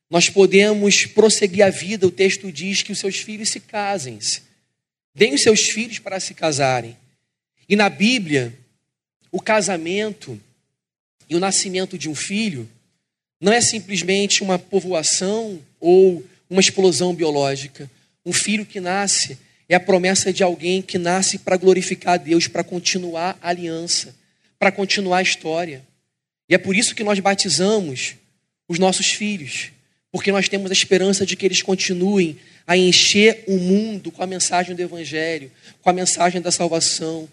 nós 0.10 0.28
podemos 0.28 1.06
prosseguir 1.06 1.64
a 1.64 1.70
vida. 1.70 2.06
O 2.06 2.12
texto 2.12 2.52
diz 2.52 2.84
que 2.84 2.92
os 2.92 3.00
seus 3.00 3.16
filhos 3.16 3.52
se 3.52 3.62
casem-se, 3.62 4.42
deem 5.16 5.34
os 5.34 5.42
seus 5.42 5.62
filhos 5.70 5.98
para 5.98 6.20
se 6.20 6.34
casarem. 6.34 6.98
E 7.70 7.76
na 7.78 7.88
Bíblia, 7.88 8.54
o 9.32 9.40
casamento 9.40 10.38
e 11.30 11.38
o 11.38 11.40
nascimento 11.40 11.98
de 11.98 12.10
um 12.10 12.16
filho 12.16 12.68
não 13.40 13.54
é 13.54 13.62
simplesmente 13.62 14.44
uma 14.44 14.60
povoação 14.60 15.62
ou 15.80 16.22
uma 16.50 16.60
explosão 16.60 17.16
biológica. 17.16 17.90
Um 18.26 18.34
filho 18.34 18.66
que 18.66 18.82
nasce 18.82 19.38
é 19.70 19.76
a 19.76 19.80
promessa 19.80 20.34
de 20.34 20.44
alguém 20.44 20.82
que 20.82 20.98
nasce 20.98 21.38
para 21.38 21.56
glorificar 21.56 22.16
a 22.16 22.18
Deus, 22.18 22.46
para 22.46 22.62
continuar 22.62 23.40
a 23.42 23.48
aliança, 23.48 24.14
para 24.60 24.70
continuar 24.70 25.20
a 25.20 25.24
história. 25.24 25.82
E 26.52 26.54
é 26.54 26.58
por 26.58 26.76
isso 26.76 26.94
que 26.94 27.02
nós 27.02 27.18
batizamos 27.18 28.16
os 28.68 28.78
nossos 28.78 29.14
filhos, 29.14 29.72
porque 30.12 30.34
nós 30.34 30.50
temos 30.50 30.70
a 30.70 30.74
esperança 30.74 31.26
de 31.26 31.38
que 31.38 31.46
eles 31.46 31.62
continuem 31.62 32.38
a 32.68 32.76
encher 32.76 33.46
o 33.48 33.56
mundo 33.56 34.12
com 34.12 34.22
a 34.22 34.28
mensagem 34.28 34.76
do 34.76 34.82
Evangelho, 34.82 35.50
com 35.82 35.90
a 35.90 35.94
mensagem 35.94 36.42
da 36.42 36.52
salvação. 36.52 37.30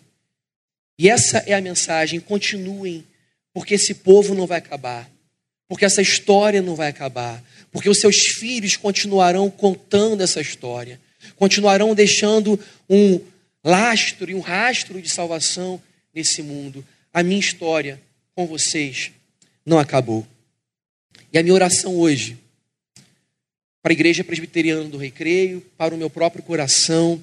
E 0.96 1.10
essa 1.10 1.38
é 1.48 1.52
a 1.52 1.60
mensagem: 1.60 2.20
continuem, 2.20 3.04
porque 3.52 3.74
esse 3.74 3.92
povo 3.92 4.36
não 4.36 4.46
vai 4.46 4.58
acabar, 4.58 5.10
porque 5.66 5.84
essa 5.84 6.00
história 6.00 6.62
não 6.62 6.76
vai 6.76 6.86
acabar, 6.86 7.42
porque 7.72 7.88
os 7.88 7.98
seus 7.98 8.18
filhos 8.38 8.76
continuarão 8.76 9.50
contando 9.50 10.22
essa 10.22 10.40
história, 10.40 11.00
continuarão 11.34 11.92
deixando 11.92 12.56
um 12.88 13.20
lastro 13.64 14.30
e 14.30 14.34
um 14.36 14.40
rastro 14.40 15.02
de 15.02 15.12
salvação 15.12 15.82
nesse 16.14 16.40
mundo. 16.40 16.86
A 17.12 17.24
minha 17.24 17.40
história 17.40 18.00
com 18.38 18.46
vocês 18.46 19.10
não 19.66 19.80
acabou. 19.80 20.24
E 21.32 21.38
a 21.38 21.42
minha 21.42 21.52
oração 21.52 21.96
hoje, 21.98 22.38
para 23.82 23.90
a 23.90 23.94
Igreja 23.94 24.22
Presbiteriana 24.22 24.84
do 24.84 24.96
Recreio, 24.96 25.60
para 25.76 25.92
o 25.92 25.98
meu 25.98 26.08
próprio 26.08 26.44
coração, 26.44 27.20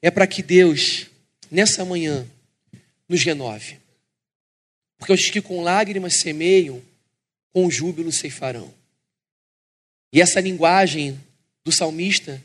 é 0.00 0.08
para 0.08 0.24
que 0.24 0.44
Deus, 0.44 1.08
nessa 1.50 1.84
manhã, 1.84 2.24
nos 3.08 3.24
renove. 3.24 3.80
Porque 4.96 5.12
os 5.12 5.28
que 5.28 5.42
com 5.42 5.64
lágrimas 5.64 6.20
semeiam, 6.20 6.80
com 7.52 7.68
júbilo 7.68 8.12
ceifarão. 8.12 8.72
E 10.12 10.20
essa 10.20 10.38
linguagem 10.38 11.20
do 11.64 11.72
salmista 11.72 12.40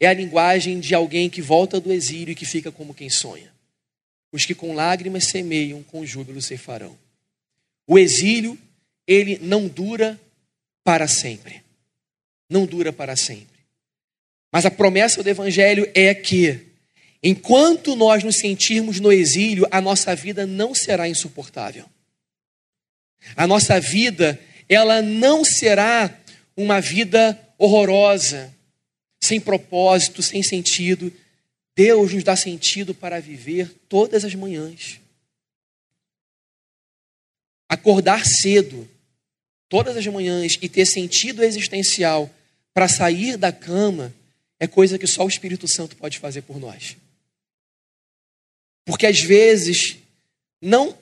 é 0.00 0.08
a 0.08 0.12
linguagem 0.12 0.80
de 0.80 0.92
alguém 0.92 1.30
que 1.30 1.40
volta 1.40 1.80
do 1.80 1.92
exílio 1.92 2.32
e 2.32 2.34
que 2.34 2.44
fica 2.44 2.72
como 2.72 2.92
quem 2.92 3.08
sonha. 3.08 3.54
Os 4.32 4.44
que 4.44 4.56
com 4.56 4.74
lágrimas 4.74 5.26
semeiam, 5.26 5.84
com 5.84 6.04
júbilo 6.04 6.42
ceifarão. 6.42 7.03
O 7.86 7.98
exílio, 7.98 8.58
ele 9.06 9.38
não 9.42 9.68
dura 9.68 10.20
para 10.82 11.06
sempre. 11.06 11.62
Não 12.48 12.66
dura 12.66 12.92
para 12.92 13.16
sempre. 13.16 13.54
Mas 14.52 14.64
a 14.64 14.70
promessa 14.70 15.22
do 15.22 15.28
evangelho 15.28 15.90
é 15.94 16.14
que 16.14 16.74
Enquanto 17.26 17.96
nós 17.96 18.22
nos 18.22 18.36
sentirmos 18.36 19.00
no 19.00 19.10
exílio, 19.10 19.66
a 19.70 19.80
nossa 19.80 20.14
vida 20.14 20.46
não 20.46 20.74
será 20.74 21.08
insuportável. 21.08 21.86
A 23.34 23.46
nossa 23.46 23.80
vida, 23.80 24.38
ela 24.68 25.00
não 25.00 25.42
será 25.42 26.14
uma 26.54 26.82
vida 26.82 27.40
horrorosa, 27.56 28.54
sem 29.22 29.40
propósito, 29.40 30.22
sem 30.22 30.42
sentido. 30.42 31.10
Deus 31.74 32.12
nos 32.12 32.22
dá 32.22 32.36
sentido 32.36 32.94
para 32.94 33.22
viver 33.22 33.72
todas 33.88 34.22
as 34.22 34.34
manhãs. 34.34 35.00
Acordar 37.74 38.24
cedo, 38.24 38.88
todas 39.68 39.96
as 39.96 40.06
manhãs, 40.06 40.56
e 40.62 40.68
ter 40.68 40.86
sentido 40.86 41.42
existencial 41.42 42.30
para 42.72 42.86
sair 42.86 43.36
da 43.36 43.50
cama 43.50 44.14
é 44.60 44.68
coisa 44.68 44.96
que 44.96 45.08
só 45.08 45.24
o 45.24 45.28
Espírito 45.28 45.66
Santo 45.66 45.96
pode 45.96 46.20
fazer 46.20 46.42
por 46.42 46.60
nós. 46.60 46.96
Porque 48.84 49.06
às 49.06 49.20
vezes 49.20 49.96
não 50.62 50.96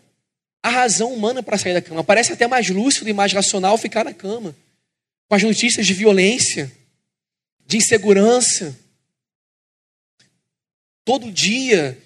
há 0.63 0.71
razão 0.71 1.13
humana 1.13 1.43
para 1.43 1.59
sair 1.59 1.75
da 1.75 1.83
cama. 1.83 2.03
Parece 2.03 2.33
até 2.33 2.47
mais 2.47 2.71
lúcido 2.71 3.11
e 3.11 3.13
mais 3.13 3.35
racional 3.35 3.77
ficar 3.77 4.03
na 4.03 4.15
cama. 4.15 4.57
Com 5.29 5.35
as 5.35 5.43
notícias 5.43 5.87
de 5.87 5.93
violência, 5.93 6.73
de 7.67 7.77
insegurança. 7.77 8.75
Todo 11.05 11.31
dia, 11.31 12.01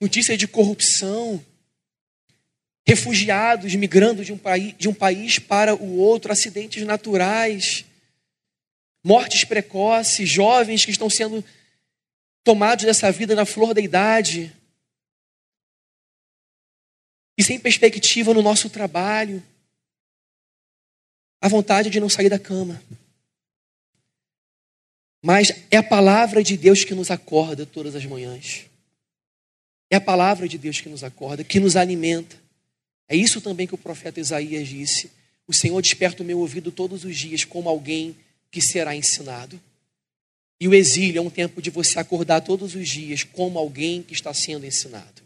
notícias 0.00 0.36
de 0.36 0.48
corrupção. 0.48 1.40
Refugiados 2.86 3.74
migrando 3.74 4.24
de 4.24 4.32
um, 4.32 4.38
país, 4.38 4.74
de 4.78 4.88
um 4.88 4.94
país 4.94 5.38
para 5.38 5.74
o 5.74 5.96
outro, 5.98 6.30
acidentes 6.30 6.84
naturais, 6.84 7.84
mortes 9.04 9.44
precoces, 9.44 10.28
jovens 10.28 10.84
que 10.84 10.90
estão 10.90 11.10
sendo 11.10 11.44
tomados 12.44 12.84
dessa 12.84 13.10
vida 13.10 13.34
na 13.34 13.44
flor 13.44 13.74
da 13.74 13.80
idade 13.80 14.54
e 17.36 17.42
sem 17.42 17.58
perspectiva 17.58 18.32
no 18.32 18.40
nosso 18.40 18.70
trabalho, 18.70 19.42
a 21.40 21.48
vontade 21.48 21.90
de 21.90 22.00
não 22.00 22.08
sair 22.08 22.28
da 22.28 22.38
cama. 22.38 22.82
Mas 25.22 25.50
é 25.70 25.76
a 25.76 25.82
palavra 25.82 26.42
de 26.42 26.56
Deus 26.56 26.84
que 26.84 26.94
nos 26.94 27.10
acorda 27.10 27.66
todas 27.66 27.94
as 27.94 28.06
manhãs. 28.06 28.66
É 29.90 29.96
a 29.96 30.00
palavra 30.00 30.48
de 30.48 30.56
Deus 30.56 30.80
que 30.80 30.88
nos 30.88 31.04
acorda, 31.04 31.44
que 31.44 31.60
nos 31.60 31.76
alimenta. 31.76 32.45
É 33.08 33.16
isso 33.16 33.40
também 33.40 33.66
que 33.66 33.74
o 33.74 33.78
profeta 33.78 34.20
Isaías 34.20 34.68
disse: 34.68 35.10
O 35.46 35.54
Senhor 35.54 35.80
desperta 35.80 36.22
o 36.22 36.26
meu 36.26 36.38
ouvido 36.38 36.70
todos 36.70 37.04
os 37.04 37.16
dias 37.16 37.44
como 37.44 37.68
alguém 37.68 38.16
que 38.50 38.60
será 38.60 38.94
ensinado. 38.94 39.60
E 40.58 40.66
o 40.66 40.74
exílio 40.74 41.18
é 41.18 41.22
um 41.22 41.30
tempo 41.30 41.60
de 41.60 41.70
você 41.70 41.98
acordar 41.98 42.40
todos 42.40 42.74
os 42.74 42.88
dias 42.88 43.22
como 43.22 43.58
alguém 43.58 44.02
que 44.02 44.14
está 44.14 44.32
sendo 44.32 44.64
ensinado. 44.64 45.22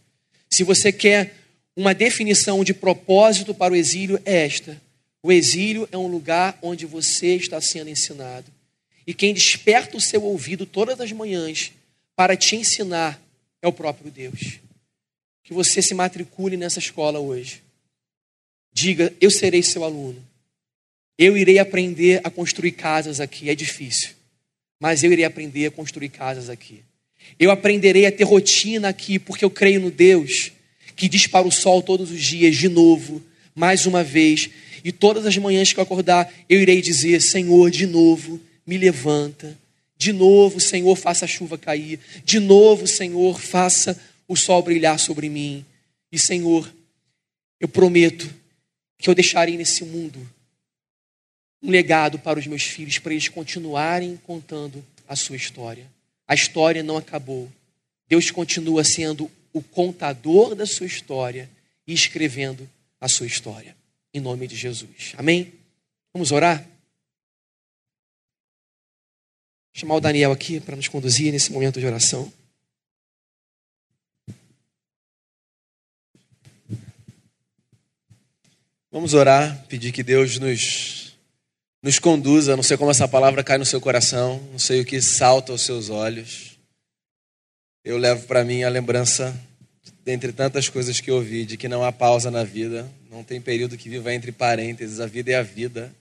Se 0.51 0.65
você 0.65 0.93
quer 0.93 1.37
uma 1.77 1.95
definição 1.95 2.65
de 2.65 2.75
propósito 2.75 3.55
para 3.55 3.73
o 3.73 3.77
exílio 3.77 4.21
é 4.25 4.45
esta: 4.45 4.81
o 5.23 5.31
exílio 5.31 5.89
é 5.93 5.97
um 5.97 6.09
lugar 6.09 6.59
onde 6.63 6.87
você 6.87 7.37
está 7.37 7.61
sendo 7.61 7.91
ensinado. 7.91 8.51
E 9.07 9.15
quem 9.15 9.33
desperta 9.33 9.97
o 9.97 10.01
seu 10.01 10.23
ouvido 10.23 10.67
todas 10.67 11.01
as 11.01 11.13
manhãs 11.13 11.73
para 12.15 12.37
te 12.37 12.57
ensinar 12.57 13.21
é 13.63 13.69
o 13.69 13.73
próprio 13.73 14.11
Deus. 14.11 14.59
Que 15.43 15.55
você 15.55 15.81
se 15.81 15.95
matricule 15.95 16.57
nessa 16.57 16.79
escola 16.79 17.19
hoje. 17.19 17.63
Diga: 18.73 19.13
Eu 19.21 19.31
serei 19.31 19.63
seu 19.63 19.85
aluno. 19.85 20.23
Eu 21.19 21.37
irei 21.37 21.59
aprender 21.59 22.21
a 22.25 22.31
construir 22.31 22.73
casas 22.73 23.21
aqui. 23.21 23.51
É 23.51 23.55
difícil, 23.55 24.11
mas 24.81 25.05
eu 25.05 25.13
irei 25.13 25.25
aprender 25.25 25.67
a 25.67 25.71
construir 25.71 26.09
casas 26.09 26.49
aqui. 26.49 26.83
Eu 27.39 27.51
aprenderei 27.51 28.07
a 28.07 28.13
ter 28.13 28.25
rotina 28.25 28.89
aqui, 28.89 29.19
porque 29.19 29.45
eu 29.45 29.51
creio 29.51 29.81
no 29.81 29.91
Deus 29.91 30.53
que 30.97 31.09
diz 31.09 31.27
para 31.27 31.47
o 31.47 31.51
sol 31.51 31.83
todos 31.83 32.11
os 32.11 32.23
dias, 32.23 32.57
de 32.57 32.69
novo, 32.69 33.23
mais 33.55 33.87
uma 33.87 34.05
vez, 34.05 34.51
e 34.85 34.93
todas 34.93 35.25
as 35.25 35.37
manhãs 35.39 35.73
que 35.73 35.81
eu 35.81 35.83
acordar, 35.83 36.31
eu 36.49 36.61
irei 36.61 36.81
dizer: 36.81 37.21
Senhor, 37.21 37.71
de 37.71 37.87
novo, 37.87 38.41
me 38.67 38.77
levanta. 38.77 39.59
De 39.97 40.13
novo, 40.13 40.61
Senhor, 40.61 40.97
faça 40.97 41.27
a 41.27 41.29
chuva 41.29 41.59
cair. 41.59 42.01
De 42.25 42.39
novo, 42.39 42.87
Senhor, 42.87 43.39
faça 43.41 44.01
o 44.27 44.37
sol 44.37 44.63
brilhar 44.63 44.99
sobre 44.99 45.29
mim. 45.29 45.65
E, 46.11 46.19
Senhor, 46.19 46.71
eu 47.61 47.69
prometo 47.69 48.33
que 49.01 49.09
eu 49.09 49.15
deixarei 49.15 49.57
nesse 49.57 49.85
mundo 49.85 50.29
um 51.63 51.71
legado 51.71 52.19
para 52.19 52.39
os 52.39 52.47
meus 52.47 52.63
filhos, 52.63 52.99
para 52.99 53.13
eles 53.13 53.29
continuarem 53.29 54.17
contando 54.19 54.85
a 55.09 55.17
sua 55.17 55.37
história. 55.37 55.91
A 56.27 56.35
história 56.35 56.83
não 56.83 56.97
acabou. 56.97 57.51
Deus 58.07 58.31
continua 58.31 58.85
sendo 58.85 59.31
o 59.53 59.63
contador 59.63 60.55
da 60.55 60.67
sua 60.67 60.87
história 60.87 61.51
e 61.87 61.93
escrevendo 61.93 62.69
a 63.01 63.09
sua 63.09 63.27
história. 63.27 63.77
Em 64.13 64.21
nome 64.21 64.47
de 64.47 64.57
Jesus. 64.57 65.15
Amém? 65.17 65.53
Vamos 66.13 66.31
orar? 66.31 66.63
Vou 66.63 66.69
chamar 69.75 69.95
o 69.97 70.01
Daniel 70.01 70.33
aqui 70.33 70.61
para 70.61 70.77
nos 70.77 70.89
conduzir 70.89 71.33
nesse 71.33 71.53
momento 71.53 71.81
de 71.81 71.87
oração. 71.87 72.33
Vamos 78.93 79.15
orar, 79.15 79.67
pedir 79.69 79.93
que 79.93 80.03
Deus 80.03 80.41
nos, 80.41 81.17
nos 81.81 82.01
conduza. 82.01 82.57
Não 82.57 82.63
sei 82.65 82.77
como 82.77 82.91
essa 82.91 83.07
palavra 83.07 83.45
cai 83.45 83.57
no 83.57 83.65
seu 83.65 83.81
coração, 83.81 84.43
não 84.51 84.59
sei 84.59 84.81
o 84.81 84.85
que 84.85 85.01
salta 85.01 85.53
aos 85.53 85.63
seus 85.63 85.91
olhos. 85.91 86.59
Eu 87.85 87.97
levo 87.99 88.27
para 88.27 88.45
mim 88.45 88.65
a 88.65 88.69
lembrança, 88.69 89.33
dentre 90.05 90.33
tantas 90.33 90.69
coisas 90.69 90.99
que 90.99 91.09
ouvi, 91.09 91.47
de 91.47 91.57
que 91.57 91.69
não 91.69 91.85
há 91.85 91.93
pausa 91.93 92.33
na 92.33 92.43
vida, 92.43 92.91
não 93.09 93.23
tem 93.23 93.41
período 93.41 93.79
que 93.79 93.89
viva 93.89 94.13
entre 94.13 94.33
parênteses, 94.33 94.99
a 94.99 95.07
vida 95.07 95.31
é 95.31 95.37
a 95.37 95.43
vida. 95.43 95.95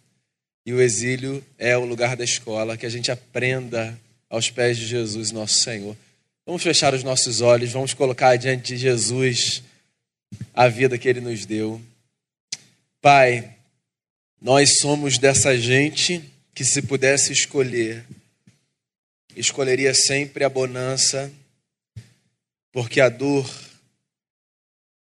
E 0.66 0.74
o 0.74 0.82
exílio 0.82 1.46
é 1.60 1.78
o 1.78 1.86
lugar 1.86 2.18
da 2.18 2.24
escola, 2.24 2.76
que 2.76 2.88
a 2.88 2.90
gente 2.90 3.12
aprenda 3.12 3.96
aos 4.28 4.50
pés 4.50 4.80
de 4.80 4.88
Jesus, 4.88 5.32
nosso 5.32 5.60
Senhor. 5.60 5.96
Vamos 6.44 6.64
fechar 6.64 6.96
os 6.96 7.04
nossos 7.04 7.40
olhos, 7.40 7.72
vamos 7.72 7.94
colocar 7.94 8.36
diante 8.36 8.74
de 8.74 8.78
Jesus 8.78 9.62
a 10.56 10.68
vida 10.68 10.98
que 10.98 11.08
ele 11.08 11.22
nos 11.22 11.46
deu. 11.46 11.80
Pai, 13.02 13.56
nós 14.42 14.80
somos 14.80 15.18
dessa 15.18 15.58
gente 15.58 16.22
que, 16.54 16.66
se 16.66 16.82
pudesse 16.82 17.32
escolher, 17.32 18.06
escolheria 19.34 19.94
sempre 19.94 20.44
a 20.44 20.50
bonança, 20.50 21.32
porque 22.74 23.00
a 23.00 23.08
dor, 23.08 23.50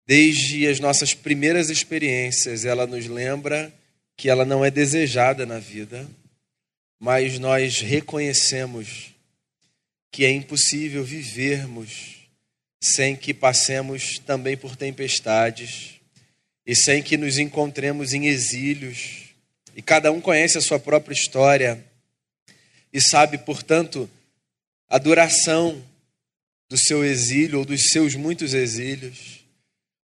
desde 0.06 0.66
as 0.66 0.78
nossas 0.78 1.14
primeiras 1.14 1.70
experiências, 1.70 2.66
ela 2.66 2.86
nos 2.86 3.06
lembra 3.06 3.72
que 4.14 4.28
ela 4.28 4.44
não 4.44 4.62
é 4.62 4.70
desejada 4.70 5.46
na 5.46 5.58
vida, 5.58 6.06
mas 6.98 7.38
nós 7.38 7.80
reconhecemos 7.80 9.14
que 10.12 10.26
é 10.26 10.30
impossível 10.30 11.02
vivermos 11.02 12.28
sem 12.78 13.16
que 13.16 13.32
passemos 13.32 14.18
também 14.18 14.54
por 14.54 14.76
tempestades 14.76 15.99
e 16.70 16.76
sem 16.76 17.02
que 17.02 17.16
nos 17.16 17.36
encontremos 17.36 18.14
em 18.14 18.26
exílios. 18.28 19.34
E 19.74 19.82
cada 19.82 20.12
um 20.12 20.20
conhece 20.20 20.56
a 20.56 20.60
sua 20.60 20.78
própria 20.78 21.12
história 21.12 21.84
e 22.92 23.00
sabe, 23.00 23.38
portanto, 23.38 24.08
a 24.88 24.96
duração 24.96 25.84
do 26.68 26.78
seu 26.78 27.04
exílio 27.04 27.58
ou 27.58 27.64
dos 27.64 27.88
seus 27.88 28.14
muitos 28.14 28.54
exílios. 28.54 29.40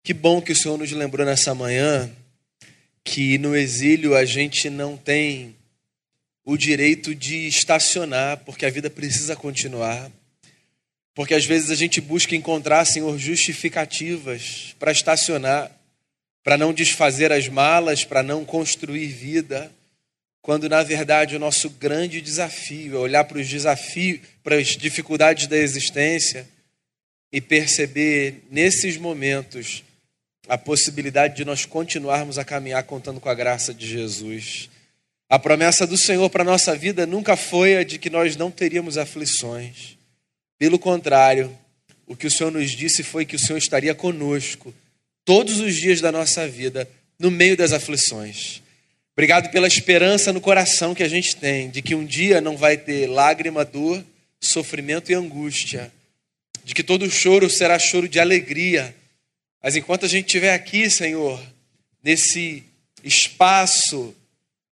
Que 0.04 0.16
bom 0.16 0.42
que 0.42 0.52
o 0.52 0.56
Senhor 0.56 0.80
nos 0.80 0.92
lembrou 0.92 1.28
nessa 1.28 1.54
manhã 1.54 2.12
que 3.04 3.38
no 3.38 3.56
exílio 3.56 4.16
a 4.16 4.26
gente 4.26 4.68
não 4.68 4.98
tem 4.98 5.56
o 6.44 6.58
direito 6.58 7.14
de 7.14 7.48
estacionar, 7.48 8.38
porque 8.38 8.66
a 8.66 8.72
vida 8.72 8.90
precisa 8.90 9.36
continuar. 9.36 10.12
Porque 11.14 11.36
às 11.36 11.46
vezes 11.46 11.70
a 11.70 11.76
gente 11.76 12.02
busca 12.02 12.36
encontrar, 12.36 12.84
Senhor, 12.84 13.16
justificativas 13.20 14.76
para 14.80 14.92
estacionar, 14.92 15.77
para 16.48 16.58
não 16.58 16.72
desfazer 16.72 17.30
as 17.34 17.50
malas, 17.50 18.06
para 18.06 18.24
não 18.24 18.46
construir 18.46 19.08
vida, 19.08 19.70
quando 20.42 20.70
na 20.70 20.82
verdade 20.82 21.36
o 21.36 21.40
nosso 21.40 21.70
grande 21.72 22.22
desafio 22.22 22.96
é 22.96 22.98
olhar 22.98 23.26
para 23.26 23.40
os 23.40 23.50
desafios, 23.50 24.22
para 24.42 24.56
as 24.56 24.68
dificuldades 24.68 25.48
da 25.48 25.58
existência 25.58 26.48
e 27.34 27.42
perceber 27.42 28.46
nesses 28.50 28.96
momentos 28.96 29.84
a 30.48 30.58
possibilidade 30.58 31.36
de 31.36 31.44
nós 31.44 31.66
continuarmos 31.66 32.38
a 32.40 32.46
caminhar 32.46 32.82
contando 32.84 33.20
com 33.20 33.28
a 33.28 33.36
graça 33.36 33.74
de 33.74 33.86
Jesus. 33.86 34.70
A 35.30 35.38
promessa 35.38 35.86
do 35.86 35.98
Senhor 35.98 36.30
para 36.30 36.44
a 36.44 36.46
nossa 36.46 36.74
vida 36.78 37.06
nunca 37.06 37.36
foi 37.36 37.76
a 37.76 37.84
de 37.84 38.00
que 38.00 38.10
nós 38.10 38.38
não 38.38 38.50
teríamos 38.50 38.98
aflições. 38.98 39.98
Pelo 40.58 40.80
contrário, 40.80 41.54
o 42.06 42.16
que 42.16 42.26
o 42.26 42.32
Senhor 42.32 42.52
nos 42.54 42.72
disse 42.72 43.04
foi 43.04 43.26
que 43.26 43.36
o 43.36 43.40
Senhor 43.40 43.58
estaria 43.58 43.94
conosco 43.94 44.74
todos 45.28 45.60
os 45.60 45.76
dias 45.76 46.00
da 46.00 46.10
nossa 46.10 46.48
vida, 46.48 46.90
no 47.20 47.30
meio 47.30 47.58
das 47.58 47.74
aflições. 47.74 48.62
Obrigado 49.12 49.52
pela 49.52 49.68
esperança 49.68 50.32
no 50.32 50.40
coração 50.40 50.96
que 50.96 51.04
a 51.04 51.08
gente 51.10 51.36
tem, 51.36 51.70
de 51.70 51.82
que 51.82 51.94
um 51.94 52.06
dia 52.06 52.40
não 52.40 52.56
vai 52.56 52.78
ter 52.78 53.08
lágrima, 53.08 53.66
dor, 53.66 54.02
sofrimento 54.40 55.12
e 55.12 55.16
angústia, 55.16 55.92
de 56.64 56.74
que 56.74 56.82
todo 56.82 57.12
choro 57.12 57.50
será 57.50 57.78
choro 57.78 58.08
de 58.08 58.22
alegria. 58.22 58.96
Mas 59.62 59.76
enquanto 59.76 60.06
a 60.06 60.08
gente 60.08 60.28
estiver 60.28 60.54
aqui, 60.54 60.90
Senhor, 60.90 61.44
nesse 62.02 62.64
espaço, 63.04 64.16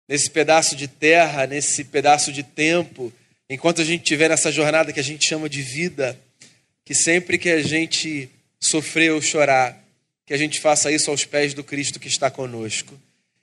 nesse 0.07 0.29
pedaço 0.29 0.73
de 0.73 0.87
terra, 0.87 1.45
nesse 1.45 1.83
pedaço 1.83 2.31
de 2.31 2.43
tempo, 2.43 3.11
enquanto 3.49 3.81
a 3.81 3.85
gente 3.85 4.03
estiver 4.03 4.29
nessa 4.29 4.53
jornada 4.53 4.93
que 4.93 5.01
a 5.01 5.03
gente 5.03 5.27
chama 5.27 5.49
de 5.49 5.61
vida, 5.61 6.17
que 6.85 6.95
sempre 6.95 7.37
que 7.37 7.49
a 7.49 7.61
gente 7.61 8.29
sofrer 8.57 9.11
ou 9.11 9.21
chorar, 9.21 9.84
que 10.25 10.33
a 10.33 10.37
gente 10.37 10.59
faça 10.59 10.91
isso 10.91 11.11
aos 11.11 11.23
pés 11.23 11.53
do 11.53 11.63
Cristo 11.63 11.99
que 11.99 12.07
está 12.07 12.31
conosco. 12.31 12.99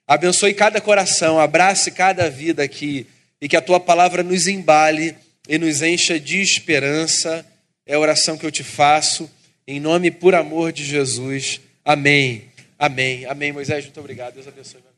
Abençoe 0.06 0.52
cada 0.52 0.80
coração, 0.80 1.38
abrace 1.38 1.90
cada 1.90 2.28
vida 2.28 2.62
aqui 2.62 3.06
e 3.40 3.48
que 3.48 3.56
a 3.56 3.62
tua 3.62 3.78
palavra 3.78 4.22
nos 4.22 4.46
embale 4.46 5.16
e 5.48 5.58
nos 5.58 5.82
encha 5.82 6.18
de 6.18 6.40
esperança. 6.40 7.46
É 7.86 7.94
a 7.94 7.98
oração 7.98 8.36
que 8.36 8.44
eu 8.44 8.50
te 8.50 8.64
faço, 8.64 9.30
em 9.66 9.80
nome 9.80 10.08
e 10.08 10.10
por 10.10 10.34
amor 10.34 10.72
de 10.72 10.84
Jesus. 10.84 11.60
Amém. 11.84 12.44
Amém. 12.78 13.24
Amém. 13.26 13.52
Moisés, 13.52 13.84
muito 13.84 14.00
obrigado. 14.00 14.34
Deus 14.34 14.48
abençoe. 14.48 14.91